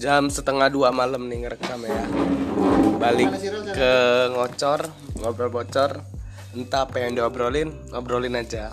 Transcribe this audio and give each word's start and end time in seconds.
Jam 0.00 0.32
setengah 0.32 0.72
dua 0.72 0.88
malam 0.96 1.28
nih 1.28 1.44
ngerekam 1.44 1.84
ya. 1.84 2.04
Balik 2.96 3.36
ke 3.76 3.92
ngocor, 4.32 4.88
ngobrol 5.20 5.52
bocor. 5.52 6.00
Entah 6.56 6.88
apa 6.88 7.04
yang 7.04 7.14
diobrolin, 7.14 7.68
ngobrolin 7.92 8.34
aja. 8.34 8.72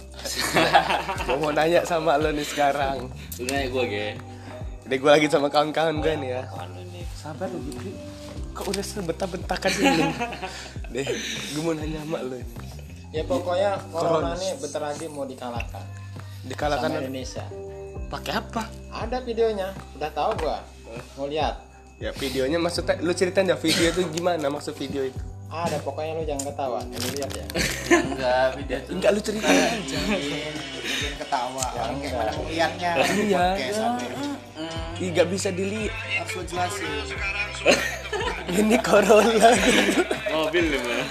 gue 1.28 1.36
mau 1.38 1.52
nanya 1.52 1.84
sama 1.84 2.16
lo 2.16 2.32
nih 2.32 2.48
sekarang. 2.48 3.12
Lu 3.38 3.44
nanya 3.44 3.68
gue 3.70 3.84
ge 3.86 4.08
Ini 4.88 4.96
gue 4.98 5.12
lagi 5.12 5.28
sama 5.28 5.52
kawan-kawan 5.52 6.00
gue 6.00 6.14
nih 6.16 6.30
ya. 6.32 6.44
Sabar 7.20 7.52
lu. 7.52 7.60
Kok 8.56 8.66
udah 8.72 8.86
sebentar-bentakan 8.88 9.72
ini? 9.78 10.04
Deh, 10.96 11.08
gue 11.54 11.62
mau 11.62 11.76
nanya 11.76 12.08
sama 12.08 12.24
lo. 12.24 12.40
Ya 13.12 13.24
pokoknya 13.28 13.72
corona 13.92 14.32
Corona. 14.32 14.32
nih 14.40 14.52
bentar 14.64 14.82
lagi 14.84 15.06
mau 15.08 15.24
dikalahkan 15.24 15.84
Dikalahkan 16.48 16.88
sama 16.88 17.00
Indonesia. 17.04 17.44
pakai 18.08 18.34
apa? 18.40 18.64
Ada 18.88 19.20
videonya, 19.20 19.76
udah 20.00 20.12
tahu 20.16 20.32
gua. 20.40 20.60
Mau 21.16 21.28
lihat? 21.28 21.62
Ya 21.98 22.14
videonya 22.14 22.62
maksudnya 22.62 22.94
lu 23.02 23.10
ceritain 23.10 23.50
ya 23.50 23.58
video 23.58 23.90
itu 23.90 24.02
gimana 24.14 24.48
maksud 24.48 24.78
video 24.78 25.02
itu? 25.02 25.18
Ada 25.48 25.80
pokoknya 25.82 26.14
lu 26.14 26.24
jangan 26.28 26.44
ketawa. 26.46 26.78
Lu 26.84 27.10
lihat 27.16 27.32
ya. 27.34 27.46
Enggak 27.90 28.46
video 28.54 28.78
tuh 28.84 28.92
Enggak 28.94 29.12
lu 29.16 29.20
ceritain 29.20 29.58
aja. 29.58 30.00
bikin 30.78 31.14
ketawa 31.18 31.64
orang 31.74 31.98
kayak 31.98 32.14
enggak. 32.14 32.14
mana 32.14 32.32
ngeliatnya 32.38 32.92
Iya. 33.18 33.46
kayak 33.56 33.74
sampai 33.74 34.08
Ih, 34.98 35.14
gak 35.14 35.30
bisa 35.30 35.50
dilihat. 35.54 35.94
harus 35.94 36.46
jelasin 36.50 36.90
Ini 38.50 38.78
gitu. 38.82 40.02
Mobil 40.34 40.64
nih 40.74 40.80
mah 40.82 41.06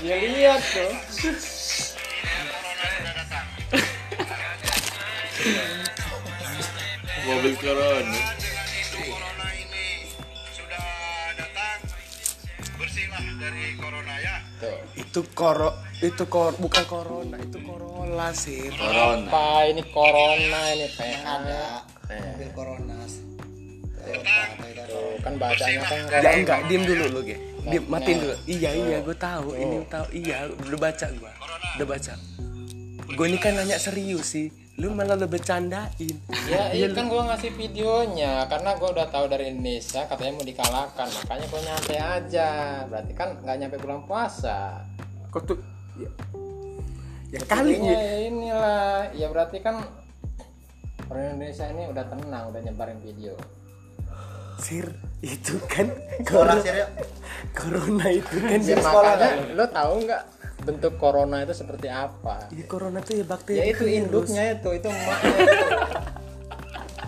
Ya 0.00 0.16
lihat 0.16 0.60
tuh. 0.64 0.92
Mobil 7.30 7.54
corona 7.62 8.20
corona 8.90 9.46
ini 9.54 9.86
sudah 10.50 10.86
datang 11.38 11.78
bersihlah 12.74 13.22
dari 13.38 13.66
corona 13.78 14.14
ya 14.18 14.36
Tuh. 14.58 14.78
Itu 14.98 15.20
koro 15.30 15.70
itu 16.02 16.24
kor 16.26 16.56
bukan 16.58 16.84
corona, 16.88 17.36
itu 17.38 17.60
corona 17.62 18.34
sih. 18.34 18.72
Corona 18.74 19.30
Apa 19.30 19.68
ini 19.70 19.82
corona 19.94 20.60
ini 20.74 20.86
teh 20.90 21.14
ada 21.22 21.86
Teh. 22.10 22.18
mobil 22.18 22.50
corona 22.50 22.98
Tuh, 24.90 25.14
kan 25.22 25.34
bacanya 25.38 25.86
kan 25.86 26.18
Ya 26.18 26.30
enggak, 26.34 26.66
diem 26.66 26.82
dulu 26.82 27.04
lu, 27.14 27.20
Ge. 27.22 27.36
Diem, 27.62 27.84
matiin 27.86 28.18
dulu. 28.26 28.34
Iya, 28.48 28.70
iya, 28.74 28.98
gue 29.06 29.14
tahu. 29.14 29.54
Ini 29.54 29.76
tahu. 29.86 30.06
Iya, 30.10 30.50
udah 30.50 30.78
baca 30.82 31.06
gua. 31.14 31.30
Udah 31.78 31.86
baca. 31.86 32.12
Gue 33.06 33.26
ini 33.30 33.38
kan 33.38 33.54
nanya 33.54 33.78
serius 33.78 34.34
sih. 34.34 34.50
Lu 34.80 34.96
malah 34.96 35.12
lu 35.12 35.28
bercandain. 35.28 36.16
Ya 36.48 36.72
iya 36.72 36.88
kan 36.96 37.12
gua 37.12 37.28
ngasih 37.28 37.52
videonya 37.52 38.48
karena 38.48 38.80
gua 38.80 38.96
udah 38.96 39.06
tahu 39.12 39.28
dari 39.28 39.52
Indonesia 39.52 40.08
katanya 40.08 40.40
mau 40.40 40.46
dikalahkan 40.48 41.08
makanya 41.20 41.46
gua 41.52 41.60
nyantai 41.60 41.98
aja. 42.00 42.48
Berarti 42.88 43.12
kan 43.12 43.28
nggak 43.44 43.56
nyampe 43.60 43.76
bulan 43.76 44.00
puasa. 44.08 44.80
Kok 45.28 45.42
tuh? 45.44 45.60
Ya, 46.00 46.08
ya 47.36 47.40
kali 47.44 47.76
ya. 47.76 47.92
ya. 47.92 48.16
inilah. 48.32 48.96
Ya 49.12 49.26
berarti 49.28 49.60
kan 49.60 49.84
orang 51.12 51.36
Indonesia 51.36 51.68
ini 51.68 51.82
udah 51.92 52.04
tenang 52.08 52.44
udah 52.48 52.60
nyebarin 52.64 53.00
video. 53.04 53.36
Sir, 54.60 54.92
itu 55.24 55.56
kan 55.68 55.88
corona, 56.28 56.60
corona 57.56 58.06
itu 58.12 58.36
kan 58.44 58.60
ya, 58.60 58.76
ya, 58.76 58.84
makanya 58.84 59.56
lo 59.56 59.64
tahu 59.72 60.04
nggak 60.04 60.22
bentuk 60.60 60.94
corona 61.00 61.42
itu 61.42 61.54
seperti 61.56 61.88
apa 61.88 62.48
ya 62.52 62.64
corona 62.68 63.00
tuh 63.00 63.20
ya 63.20 63.24
bakteri. 63.24 63.56
ya 63.58 63.64
itu 63.72 63.84
virus. 63.84 63.96
induknya 63.96 64.44
itu 64.52 64.68
itu 64.76 64.88
emaknya 64.88 65.36
itu. 65.40 65.66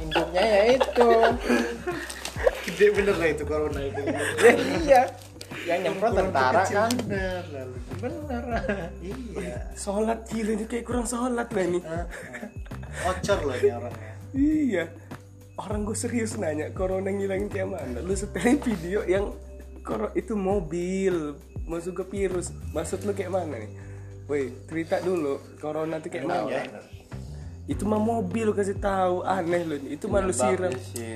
induknya 0.03 0.43
ya 0.43 0.63
itu 0.73 1.09
gede 2.63 2.87
bener 2.97 3.15
lah 3.21 3.29
itu 3.29 3.45
corona 3.45 3.81
itu 3.85 4.01
ya, 4.03 4.53
iya 4.83 5.03
yang 5.63 5.79
nyemprot 5.87 6.13
tentara 6.17 6.65
kan 6.67 6.91
bener 7.07 7.45
lalu 7.53 7.77
bener 8.03 8.45
iya 8.99 9.57
Sholat 9.77 10.27
gila 10.27 10.51
ini 10.59 10.65
kayak 10.67 10.85
kurang 10.89 11.07
sholat 11.07 11.47
lah 11.47 11.63
ini. 11.63 11.81
ocor 13.07 13.39
loh 13.47 13.57
ini 13.57 13.71
orangnya 13.71 14.13
Iya. 14.33 14.85
Orang 15.61 15.85
gue 15.85 15.97
serius 15.97 16.41
nanya 16.41 16.73
corona 16.73 17.13
ngilangin 17.13 17.53
kayak 17.53 17.69
mana? 17.69 18.01
Lu 18.01 18.17
setelin 18.17 18.57
video 18.65 19.05
yang 19.05 19.37
koro 19.83 20.09
itu 20.15 20.39
mobil 20.39 21.35
masuk 21.67 22.03
ke 22.03 22.05
virus. 22.17 22.55
Maksud 22.71 23.03
lu 23.03 23.13
kayak 23.13 23.35
mana 23.35 23.59
nih? 23.59 23.71
Woi, 24.31 24.55
cerita 24.71 25.03
dulu. 25.03 25.43
Corona 25.59 25.99
tuh 25.99 26.11
kayak 26.11 26.27
mana? 26.27 26.63
Itu 27.67 27.87
mah 27.87 27.99
mobil 27.99 28.51
lu 28.51 28.55
kasih 28.55 28.79
tahu. 28.79 29.23
Aneh 29.27 29.63
lu. 29.67 29.77
Itu 29.91 30.07
mah 30.07 30.23
lu 30.23 30.35
siram. 30.35 30.71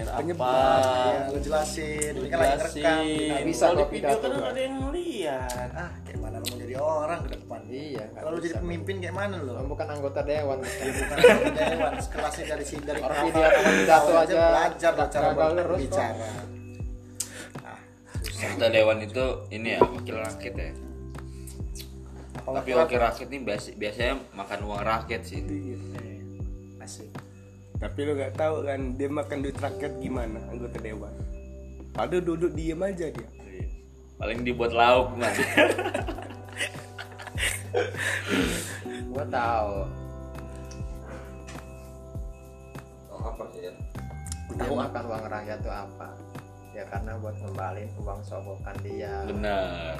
Penyebab. 0.07 1.07
ya 1.07 1.19
lo 1.31 1.39
jelasin 1.43 2.13
ini 2.17 2.29
kan 2.31 2.39
lagi 2.39 2.55
ngerekam 2.57 3.03
nggak 3.05 3.45
bisa 3.47 3.65
Kalau 3.67 3.77
di 3.77 3.83
kok 3.83 3.91
video 3.93 4.17
kan 4.17 4.31
ada 4.33 4.61
yang 4.61 4.75
ngeliat 4.81 5.71
ah 5.75 5.91
kayak 6.07 6.19
mana 6.23 6.37
lo 6.41 6.47
mau 6.47 6.57
jadi 6.57 6.75
orang 6.81 7.19
ke 7.25 7.29
depan 7.37 7.61
iya 7.69 8.05
kalau 8.15 8.29
lo 8.33 8.39
jadi 8.41 8.55
pemimpin 8.63 8.95
kayak 9.03 9.17
mana 9.17 9.37
lo 9.43 9.53
Lo 9.57 9.63
bukan 9.69 9.87
anggota 9.91 10.21
dewan 10.25 10.57
bukan 10.63 11.17
anggota 11.21 11.61
dewan 11.61 11.93
kelasnya 12.01 12.45
dari 12.57 12.65
sini 12.65 12.83
dari 12.87 13.01
Orang 13.05 13.19
video 13.29 13.49
pidato 13.53 14.13
aja 14.17 14.35
belajar 14.35 14.93
cara 15.13 15.29
gagal 15.35 16.56
Kita 18.37 18.69
dewan 18.69 19.01
itu 19.01 19.25
ini 19.49 19.77
ya 19.77 19.81
wakil 19.81 20.17
rakyat 20.21 20.55
ya. 20.61 20.71
Tapi 22.47 22.71
wakil 22.77 22.99
rakyat. 23.01 23.27
ini 23.33 23.41
biasa, 23.43 23.69
biasanya 23.81 24.15
makan 24.37 24.61
uang 24.69 24.83
rakyat 24.85 25.23
sih. 25.25 25.41
Asik. 26.79 27.09
Tapi 27.81 27.99
lu 28.05 28.13
gak 28.17 28.37
tahu 28.37 28.65
kan 28.69 28.97
dia 28.97 29.09
makan 29.09 29.41
duit 29.41 29.57
rakyat 29.57 29.93
gimana 30.01 30.41
anggota 30.53 30.77
dewan. 30.81 31.13
Padahal 31.97 32.25
duduk 32.25 32.53
diem 32.53 32.81
aja 32.85 33.09
dia. 33.09 33.29
Paling 34.17 34.45
dibuat 34.45 34.73
lauk 34.73 35.17
mah 35.17 35.29
gua 39.13 39.25
tahu. 39.29 39.73
Apa 43.17 43.45
sih 43.53 43.69
ya? 43.69 43.73
dia 44.57 44.73
makan 44.73 45.03
uang 45.05 45.25
rakyat 45.29 45.59
itu 45.61 45.69
apa 45.69 46.07
ya 46.77 46.85
karena 46.93 47.17
buat 47.17 47.37
ngembalin 47.41 47.89
uang 47.97 48.21
sogokan 48.21 48.77
dia. 48.85 49.25
Benar. 49.25 49.97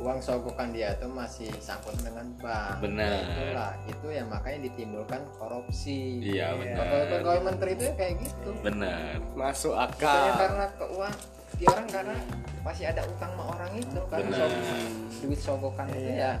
Uang 0.00 0.16
sogokan 0.22 0.70
dia 0.70 0.94
itu 0.94 1.10
masih 1.10 1.50
sangkut 1.58 1.92
dengan 2.00 2.24
bank. 2.38 2.78
Benar. 2.80 3.10
Ya 3.10 3.20
itulah. 3.26 3.72
Itu 3.84 4.06
yang 4.08 4.30
makanya 4.30 4.70
ditimbulkan 4.70 5.20
korupsi. 5.34 6.22
Iya 6.24 6.54
pegawai 6.54 6.86
benar. 6.86 7.10
pegawai 7.18 7.40
menteri 7.42 7.70
itu 7.74 7.84
ya 7.84 7.94
kayak 7.98 8.14
gitu. 8.22 8.50
Benar. 8.62 9.18
Masuk 9.34 9.74
akal. 9.74 10.38
karena 10.38 10.66
ke 10.78 10.84
uang 10.94 11.14
dia 11.58 11.68
orang 11.68 11.88
karena 11.90 12.16
masih 12.62 12.84
ada 12.86 13.02
utang 13.04 13.32
sama 13.34 13.44
orang 13.52 13.70
itu 13.74 14.00
karena 14.08 14.28
Benar. 14.30 14.38
sogok- 14.38 15.20
duit 15.20 15.40
sogokan 15.42 15.86
itu 15.90 16.12
ya. 16.16 16.32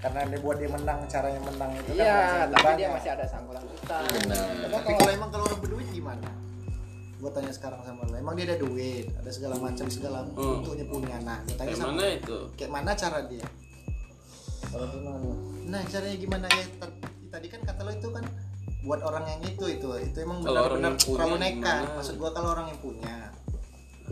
Karena 0.00 0.20
dia 0.28 0.38
buat 0.40 0.56
dia 0.60 0.68
menang 0.68 0.98
caranya 1.08 1.40
menang 1.44 1.70
itu 1.76 1.90
kan 1.96 2.04
iya 2.04 2.12
masih 2.16 2.40
tapi 2.40 2.64
banyak. 2.64 2.76
dia 2.80 2.88
masih 2.92 3.10
ada 3.14 3.24
sangkutan 3.28 3.62
utang. 3.68 4.04
Benar. 4.10 4.48
Tapi 4.64 4.92
kalau 4.96 5.12
emang 5.12 5.30
kalau 5.30 5.44
orang 5.44 5.60
berduit 5.60 5.88
gimana 5.92 6.28
gue 7.24 7.32
tanya 7.32 7.52
sekarang 7.56 7.80
sama 7.80 8.04
lo 8.04 8.20
emang 8.20 8.36
dia 8.36 8.44
ada 8.44 8.60
duit? 8.60 9.08
Ada 9.16 9.30
segala 9.32 9.56
macam 9.56 9.88
segala 9.88 10.28
bentuknya 10.28 10.84
punya 10.84 11.16
nah 11.24 11.40
gue 11.40 11.56
tanya 11.56 11.72
sama 11.72 11.96
Mana 11.96 12.20
itu? 12.20 12.36
kayak 12.52 12.68
mana 12.68 12.92
cara 12.92 13.18
dia? 13.24 13.46
Kalau 14.68 14.86
gimana? 14.92 15.32
Nah 15.64 15.80
caranya 15.88 16.16
gimana? 16.20 16.46
Ya 16.52 16.64
tadi 17.32 17.46
kan 17.48 17.60
kata 17.64 17.80
lo 17.80 17.90
itu 17.96 18.08
kan 18.12 18.24
buat 18.84 19.00
orang 19.00 19.24
yang 19.24 19.40
itu 19.48 19.64
itu 19.72 19.88
itu 20.04 20.16
emang 20.20 20.44
Kalau 20.44 20.68
benar-benar 20.68 20.92
terlalu 21.00 21.36
nekat. 21.40 21.80
gimana? 21.80 21.96
maksud 21.96 22.14
gua 22.20 22.30
kalau 22.36 22.48
orang 22.52 22.66
yang 22.68 22.80
punya. 22.84 23.16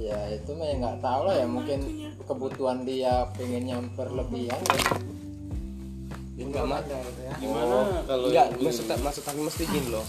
Ya 0.00 0.18
itu 0.32 0.50
mah 0.56 0.64
ya 0.64 0.74
nggak 0.80 0.98
tahu 1.04 1.20
lah 1.28 1.34
ya 1.36 1.44
mungkin 1.44 1.78
kebutuhan 2.24 2.78
dia 2.88 3.28
pengen 3.36 3.62
nyamper 3.68 4.08
lebihan 4.08 4.56
ya 4.56 4.80
Enggak 6.42 6.64
mah. 6.64 6.80
Gimana 7.36 7.76
kalau 8.08 8.26
Enggak, 8.32 8.46
yang 8.50 8.64
maksud 8.64 8.84
maksud 8.88 9.24
aku 9.28 9.40
mesti 9.44 9.62
gini 9.68 9.88
loh. 9.92 10.06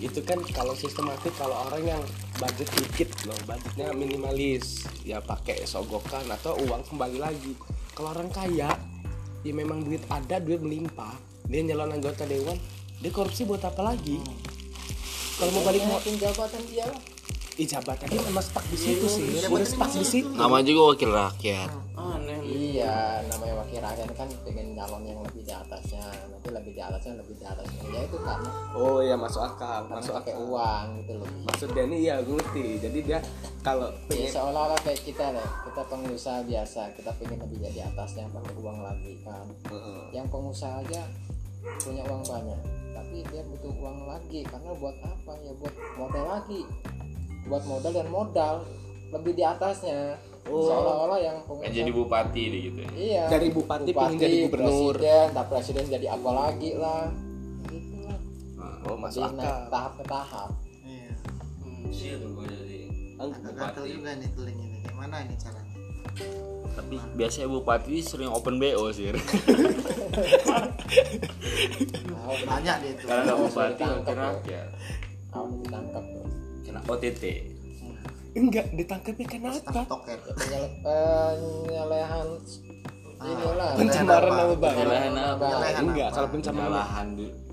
Itu 0.00 0.20
kan 0.24 0.40
kalau 0.52 0.76
sistematik 0.76 1.32
kalau 1.40 1.56
orang 1.68 1.96
yang 1.96 2.02
budget 2.36 2.68
dikit 2.76 3.08
loh, 3.24 3.38
budgetnya 3.48 3.92
minimalis, 3.96 4.84
ya 5.02 5.20
pakai 5.24 5.64
sogokan 5.64 6.28
atau 6.28 6.56
uang 6.68 6.84
kembali 6.88 7.18
lagi. 7.20 7.56
Kalau 7.96 8.12
orang 8.12 8.28
kaya, 8.28 8.76
ya 9.40 9.52
memang 9.56 9.80
duit 9.84 10.04
ada, 10.12 10.36
duit 10.36 10.60
melimpah. 10.60 11.16
Dia 11.48 11.64
nyalon 11.64 11.96
anggota 11.96 12.28
dewan, 12.28 12.60
dia 13.00 13.08
korupsi 13.08 13.48
buat 13.48 13.64
apa 13.64 13.80
lagi? 13.80 14.20
Kalau 15.36 15.52
mau 15.52 15.64
balik 15.68 15.84
mau 15.84 16.00
jabatan 16.00 16.64
dia 16.72 16.88
lah 16.88 17.00
Ih, 17.56 17.64
jabatan 17.64 18.04
dia 18.12 18.20
memang 18.20 18.44
stuck 18.44 18.64
di 18.68 18.76
situ 18.76 19.08
sih. 19.08 19.24
Udah 19.48 19.64
stuck 19.64 19.88
di 19.96 20.04
situ. 20.04 20.28
Nama 20.28 20.60
juga 20.60 20.92
wakil 20.92 21.08
rakyat 21.08 21.68
Aneh. 21.96 22.35
Iya 22.46 23.20
namanya 23.26 23.54
wakil 23.58 23.82
rakyat 23.82 24.10
kan 24.14 24.28
pengen 24.46 24.78
calon 24.78 25.02
yang 25.02 25.18
lebih 25.26 25.42
di 25.42 25.52
atasnya. 25.52 26.04
Nanti 26.30 26.48
lebih 26.54 26.72
di 26.72 26.82
atasnya 26.82 27.12
lebih 27.18 27.34
di 27.34 27.44
atasnya. 27.44 27.80
Ya 27.90 28.00
itu 28.06 28.18
karena 28.22 28.50
Oh 28.72 28.98
iya 29.02 29.16
masuk 29.18 29.42
akal, 29.42 29.90
karena 29.90 29.98
masuk 29.98 30.14
pakai 30.22 30.34
akal. 30.38 30.46
uang 30.46 30.86
gitu 31.02 31.12
loh. 31.18 31.28
Maksud 31.50 31.68
dia 31.74 31.84
ini 31.84 31.98
ya 32.06 32.14
ngerti. 32.22 32.66
Jadi 32.78 32.98
dia 33.02 33.18
kalau 33.60 33.90
ya 33.90 34.06
pengen 34.06 34.30
seolah-olah 34.30 34.80
kayak 34.86 35.00
kita 35.02 35.24
deh. 35.34 35.48
Kita 35.66 35.82
pengusaha 35.90 36.38
biasa. 36.46 36.80
Kita 36.94 37.10
pengen 37.18 37.38
lebih 37.42 37.58
jadi 37.66 37.80
atasnya 37.90 38.24
pakai 38.30 38.54
uang 38.62 38.78
lagi 38.80 39.12
kan. 39.26 39.46
Heeh. 39.72 40.00
yang 40.14 40.26
pengusaha 40.30 40.80
aja 40.86 41.02
punya 41.82 42.06
uang 42.06 42.22
banyak. 42.22 42.60
Tapi 42.94 43.16
dia 43.28 43.42
butuh 43.42 43.72
uang 43.82 43.98
lagi. 44.06 44.40
Karena 44.46 44.70
buat 44.78 44.96
apa? 45.02 45.32
Ya 45.42 45.52
buat 45.58 45.74
modal 45.98 46.24
lagi. 46.30 46.62
Buat 47.50 47.64
modal 47.66 47.92
dan 47.92 48.08
modal. 48.08 48.54
Lebih 49.10 49.32
di 49.38 49.44
atasnya 49.46 50.18
seolah-olah 50.46 51.18
yang 51.18 51.36
pengusaha 51.44 51.74
jadi 51.74 51.90
bupati 51.90 52.42
deh 52.48 52.60
gitu 52.70 52.78
ya. 52.78 52.90
iya. 52.94 53.24
Dari 53.28 53.48
bupati 53.50 53.90
pengen 53.90 54.18
jadi 54.18 54.36
gubernur. 54.46 54.94
presiden 54.96 55.26
tak 55.34 55.46
presiden 55.50 55.84
jadi 55.90 56.06
apa 56.14 56.30
lagi 56.30 56.70
lah. 56.78 57.10
Gitu 57.66 57.96
lah 58.06 58.18
oh 58.86 58.96
masuk 58.98 59.22
akal. 59.26 59.66
tahap 59.68 59.92
ke 59.98 60.04
tahap. 60.06 60.50
Iya. 60.86 61.12
Sih 61.90 62.14
tuh 62.18 62.30
gue 62.38 62.46
jadi 62.46 62.80
agak 63.18 63.52
gatel 63.58 63.84
juga 63.90 64.10
nih 64.14 64.28
teling 64.34 64.58
ini. 64.62 64.78
Gimana 64.86 65.16
ini 65.26 65.34
caranya? 65.38 65.74
Tapi 66.76 66.96
biasanya 67.18 67.48
bupati 67.50 67.94
sering 68.04 68.30
open 68.30 68.56
BO 68.60 68.92
sih. 68.94 69.10
Ahok 72.14 72.40
banyak 72.46 72.76
dia 72.84 72.92
tuh. 73.00 73.06
Karena 73.08 73.32
bupati 73.34 73.82
wakil 73.82 74.14
rakyat. 74.14 74.68
Ahok 75.34 75.48
ditangkap 75.64 76.04
Kena 76.66 76.80
OTT. 76.86 77.55
Enggak 78.36 78.66
ditangkapnya 78.70 79.26
kenapa 79.26 79.80
toket 79.88 80.20
Ya, 80.20 80.32
penyele- 80.36 80.72
penyelehan 80.84 82.28
inilah. 83.16 83.70
Pencemaran 83.74 84.28
nama 84.30 84.54
baik. 84.54 84.74
Penyelehan 84.76 85.14
apa? 85.16 85.46
Enggak 85.80 86.08
kalau 86.12 86.28
pencemaran 86.28 87.06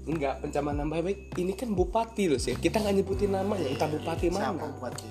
enggak 0.03 0.33
pencemaran 0.43 0.77
nama 0.83 0.99
baik 0.99 1.19
ini 1.39 1.53
kan 1.55 1.71
bupati 1.71 2.27
loh 2.27 2.35
sih 2.35 2.59
kita 2.59 2.83
nggak 2.83 2.99
nyebutin 2.99 3.31
namanya 3.31 3.71
entah 3.71 3.87
bupati 3.87 4.27
siapa 4.27 4.51
mana 4.51 4.67
bupati? 4.67 5.07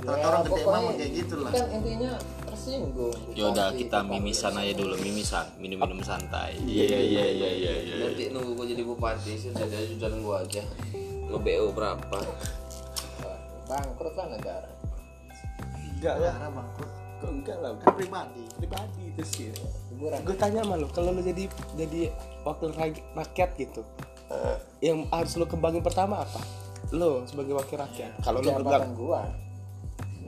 Ya, 0.00 0.16
rata-rata 0.16 0.28
orang 0.30 0.42
gede 0.48 0.62
mah 0.64 0.80
kayak 0.96 1.10
gitu 1.12 1.34
lah. 1.36 1.50
kan 1.52 1.66
intinya 1.76 2.12
tersinggung. 2.48 3.16
Ya 3.36 3.44
udah 3.52 3.68
kita 3.76 3.98
mimisan 4.00 4.52
aja 4.56 4.72
dulu, 4.72 4.94
mimisan, 4.96 5.44
minum-minum 5.60 6.00
santai. 6.00 6.56
Iya 6.64 6.86
iya 6.88 7.24
iya 7.26 7.50
iya 7.52 7.72
iya. 7.84 7.94
Nanti 8.08 8.32
nunggu 8.32 8.56
gue 8.56 8.66
jadi 8.72 8.82
bupati 8.86 9.32
sih 9.36 9.50
jadi 9.52 9.76
ajudan 9.76 10.24
gue 10.24 10.36
aja. 10.40 10.62
Nge 11.28 11.36
BO 11.36 11.66
berapa? 11.74 12.16
Bangkrut 13.70 14.14
lah 14.14 14.26
negara. 14.28 14.68
Enggak 15.88 16.14
lah. 16.18 16.32
Karena 16.34 16.50
bangkrut. 16.52 16.90
Kok 17.20 17.30
enggak 17.30 17.56
lah? 17.56 17.70
Kan 17.76 17.92
pribadi. 17.94 18.42
Pribadi 18.56 19.02
itu 19.06 19.22
sih. 19.24 19.46
Gue 19.94 20.34
tanya 20.34 20.64
sama 20.64 20.74
lo 20.74 20.88
kalau 20.88 21.12
lo 21.12 21.20
jadi 21.20 21.44
jadi 21.76 22.08
wakil 22.40 22.72
rak- 22.72 23.04
rakyat 23.12 23.50
gitu 23.54 23.84
yang 24.80 25.04
harus 25.10 25.36
lo 25.36 25.44
kembangin 25.44 25.84
pertama 25.84 26.24
apa? 26.24 26.40
Lo 26.90 27.22
sebagai 27.24 27.52
wakil 27.52 27.76
rakyat. 27.76 28.16
Kalau 28.18 28.40
lo 28.40 28.48
jabatan 28.48 28.64
bilang 28.64 28.94
gua. 28.96 29.22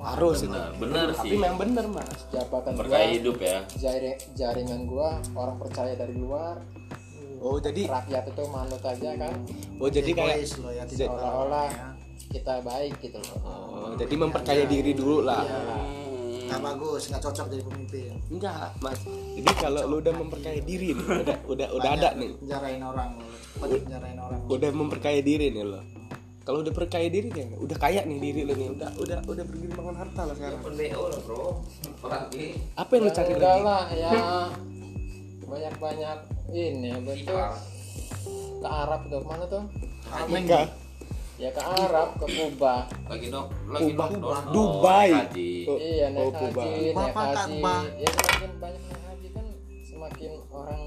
Harus 0.02 0.42
itu 0.42 0.50
Benar, 0.50 0.74
benar 0.76 1.06
tapi 1.14 1.24
sih. 1.24 1.38
memang 1.38 1.56
bener 1.56 1.86
mas. 1.88 2.18
Jabatan 2.28 2.74
gua 2.74 2.80
Berkaya 2.82 3.06
hidup 3.14 3.38
ya. 3.38 3.58
jari- 3.72 4.18
jaringan 4.34 4.84
gua 4.84 5.16
orang 5.32 5.56
percaya 5.56 5.94
dari 5.94 6.12
luar. 6.12 6.58
Oh 7.38 7.56
jadi 7.56 7.86
rakyat 7.86 8.24
itu 8.28 8.42
manut 8.46 8.82
aja 8.82 9.10
kan. 9.16 9.34
Oh 9.78 9.88
jadi 9.88 10.10
kayak 10.12 10.36
ya 10.42 10.84
seolah-olah 10.84 11.66
ya. 11.70 11.88
Kita 12.32 12.64
baik 12.64 12.96
gitu 13.05 13.20
loh. 13.20 13.37
Oh, 13.44 13.93
jadi 13.94 14.14
memperkaya 14.17 14.64
diri 14.64 14.96
dulu 14.96 15.20
lah. 15.20 15.44
Nggak 16.49 16.61
bagus 16.64 17.08
nggak 17.08 17.23
cocok 17.23 17.46
jadi 17.49 17.62
pemimpin. 17.64 18.12
Enggak 18.29 18.73
mas. 18.81 19.00
Jadi 19.08 19.52
kalau 19.56 19.88
lo 19.88 19.96
udah 20.00 20.14
memperkaya 20.17 20.61
diri 20.61 20.96
nih 20.96 21.06
udah 21.06 21.38
udah 21.49 21.69
udah 21.76 21.90
ada 21.93 22.08
nih. 22.17 22.32
penjarain 22.40 22.82
orang 22.82 23.11
Cepat 23.56 23.69
penjarain 23.84 24.19
orang. 24.20 24.40
Udah 24.49 24.70
memperkaya 24.73 25.20
diri 25.25 25.46
nih 25.52 25.64
lo. 25.64 25.81
Kalau 26.43 26.58
udah 26.67 26.75
perkaya 26.75 27.06
diri 27.06 27.29
nih 27.31 27.56
udah 27.56 27.76
kaya 27.79 28.02
nih 28.05 28.19
diri 28.20 28.40
lo 28.44 28.52
nih. 28.52 28.69
Udah 28.75 28.90
udah 29.00 29.19
udah 29.28 29.44
bergiliran 29.49 29.96
harta 29.96 30.20
lo 30.28 30.32
sekarang. 30.37 30.61
Open 30.61 30.75
BO 30.76 31.02
lah 31.08 31.20
bro. 31.25 31.44
Apalagi 32.00 32.44
apa 32.76 32.93
yang 32.96 33.05
Ya, 33.08 33.12
cari 33.14 33.35
lagi? 33.37 33.61
lah 33.64 33.85
ya. 33.93 34.11
Banyak-banyak 35.46 36.19
ini 36.52 36.90
betul 37.05 37.44
ke 38.61 38.69
Arab 38.69 39.00
tuh 39.08 39.20
mana 39.25 39.44
tuh? 39.49 39.64
Enggak 40.28 40.69
ya 41.42 41.50
ke 41.50 41.58
Arab 41.58 42.08
ke 42.16 42.26
Kuba 42.28 42.86
lagi 43.04 43.26
dok, 43.26 43.46
lagi 43.66 43.90
Kuba. 43.90 44.04
dok. 44.14 44.34
Dubai. 44.48 45.10
Oh, 45.64 45.74
iya 45.76 46.06
naik 46.08 46.22
oh, 46.22 46.32
Kuba. 46.32 46.62
haji 46.62 46.70
naik 46.70 46.94
Bapak 46.94 47.24
haji 47.26 47.58
ya 47.98 48.08
semakin 48.08 48.50
banyak 48.56 48.82
naik 48.84 49.02
haji 49.02 49.28
kan 49.28 49.46
semakin 49.82 50.30
orang 50.48 50.82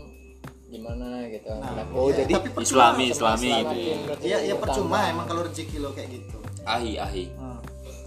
gimana 0.66 1.08
gitu 1.28 1.50
Ngeliat 1.52 1.88
Oh, 1.92 2.08
Iya, 2.08 2.16
jadi 2.18 2.32
tapi 2.34 2.48
percuma. 2.50 2.66
Islami, 2.66 3.06
Islami 3.10 3.50
gitu 3.52 3.76
ya. 3.76 3.98
iya 4.22 4.38
iya 4.42 4.56
percuma 4.56 4.96
bertambah. 4.96 5.12
emang 5.12 5.26
kalau 5.28 5.42
rezeki 5.44 5.78
lo 5.78 5.90
kayak 5.92 6.10
gitu 6.14 6.38
Ahi 6.66 6.92
ahi. 6.98 7.24
Hmm. 7.32 7.60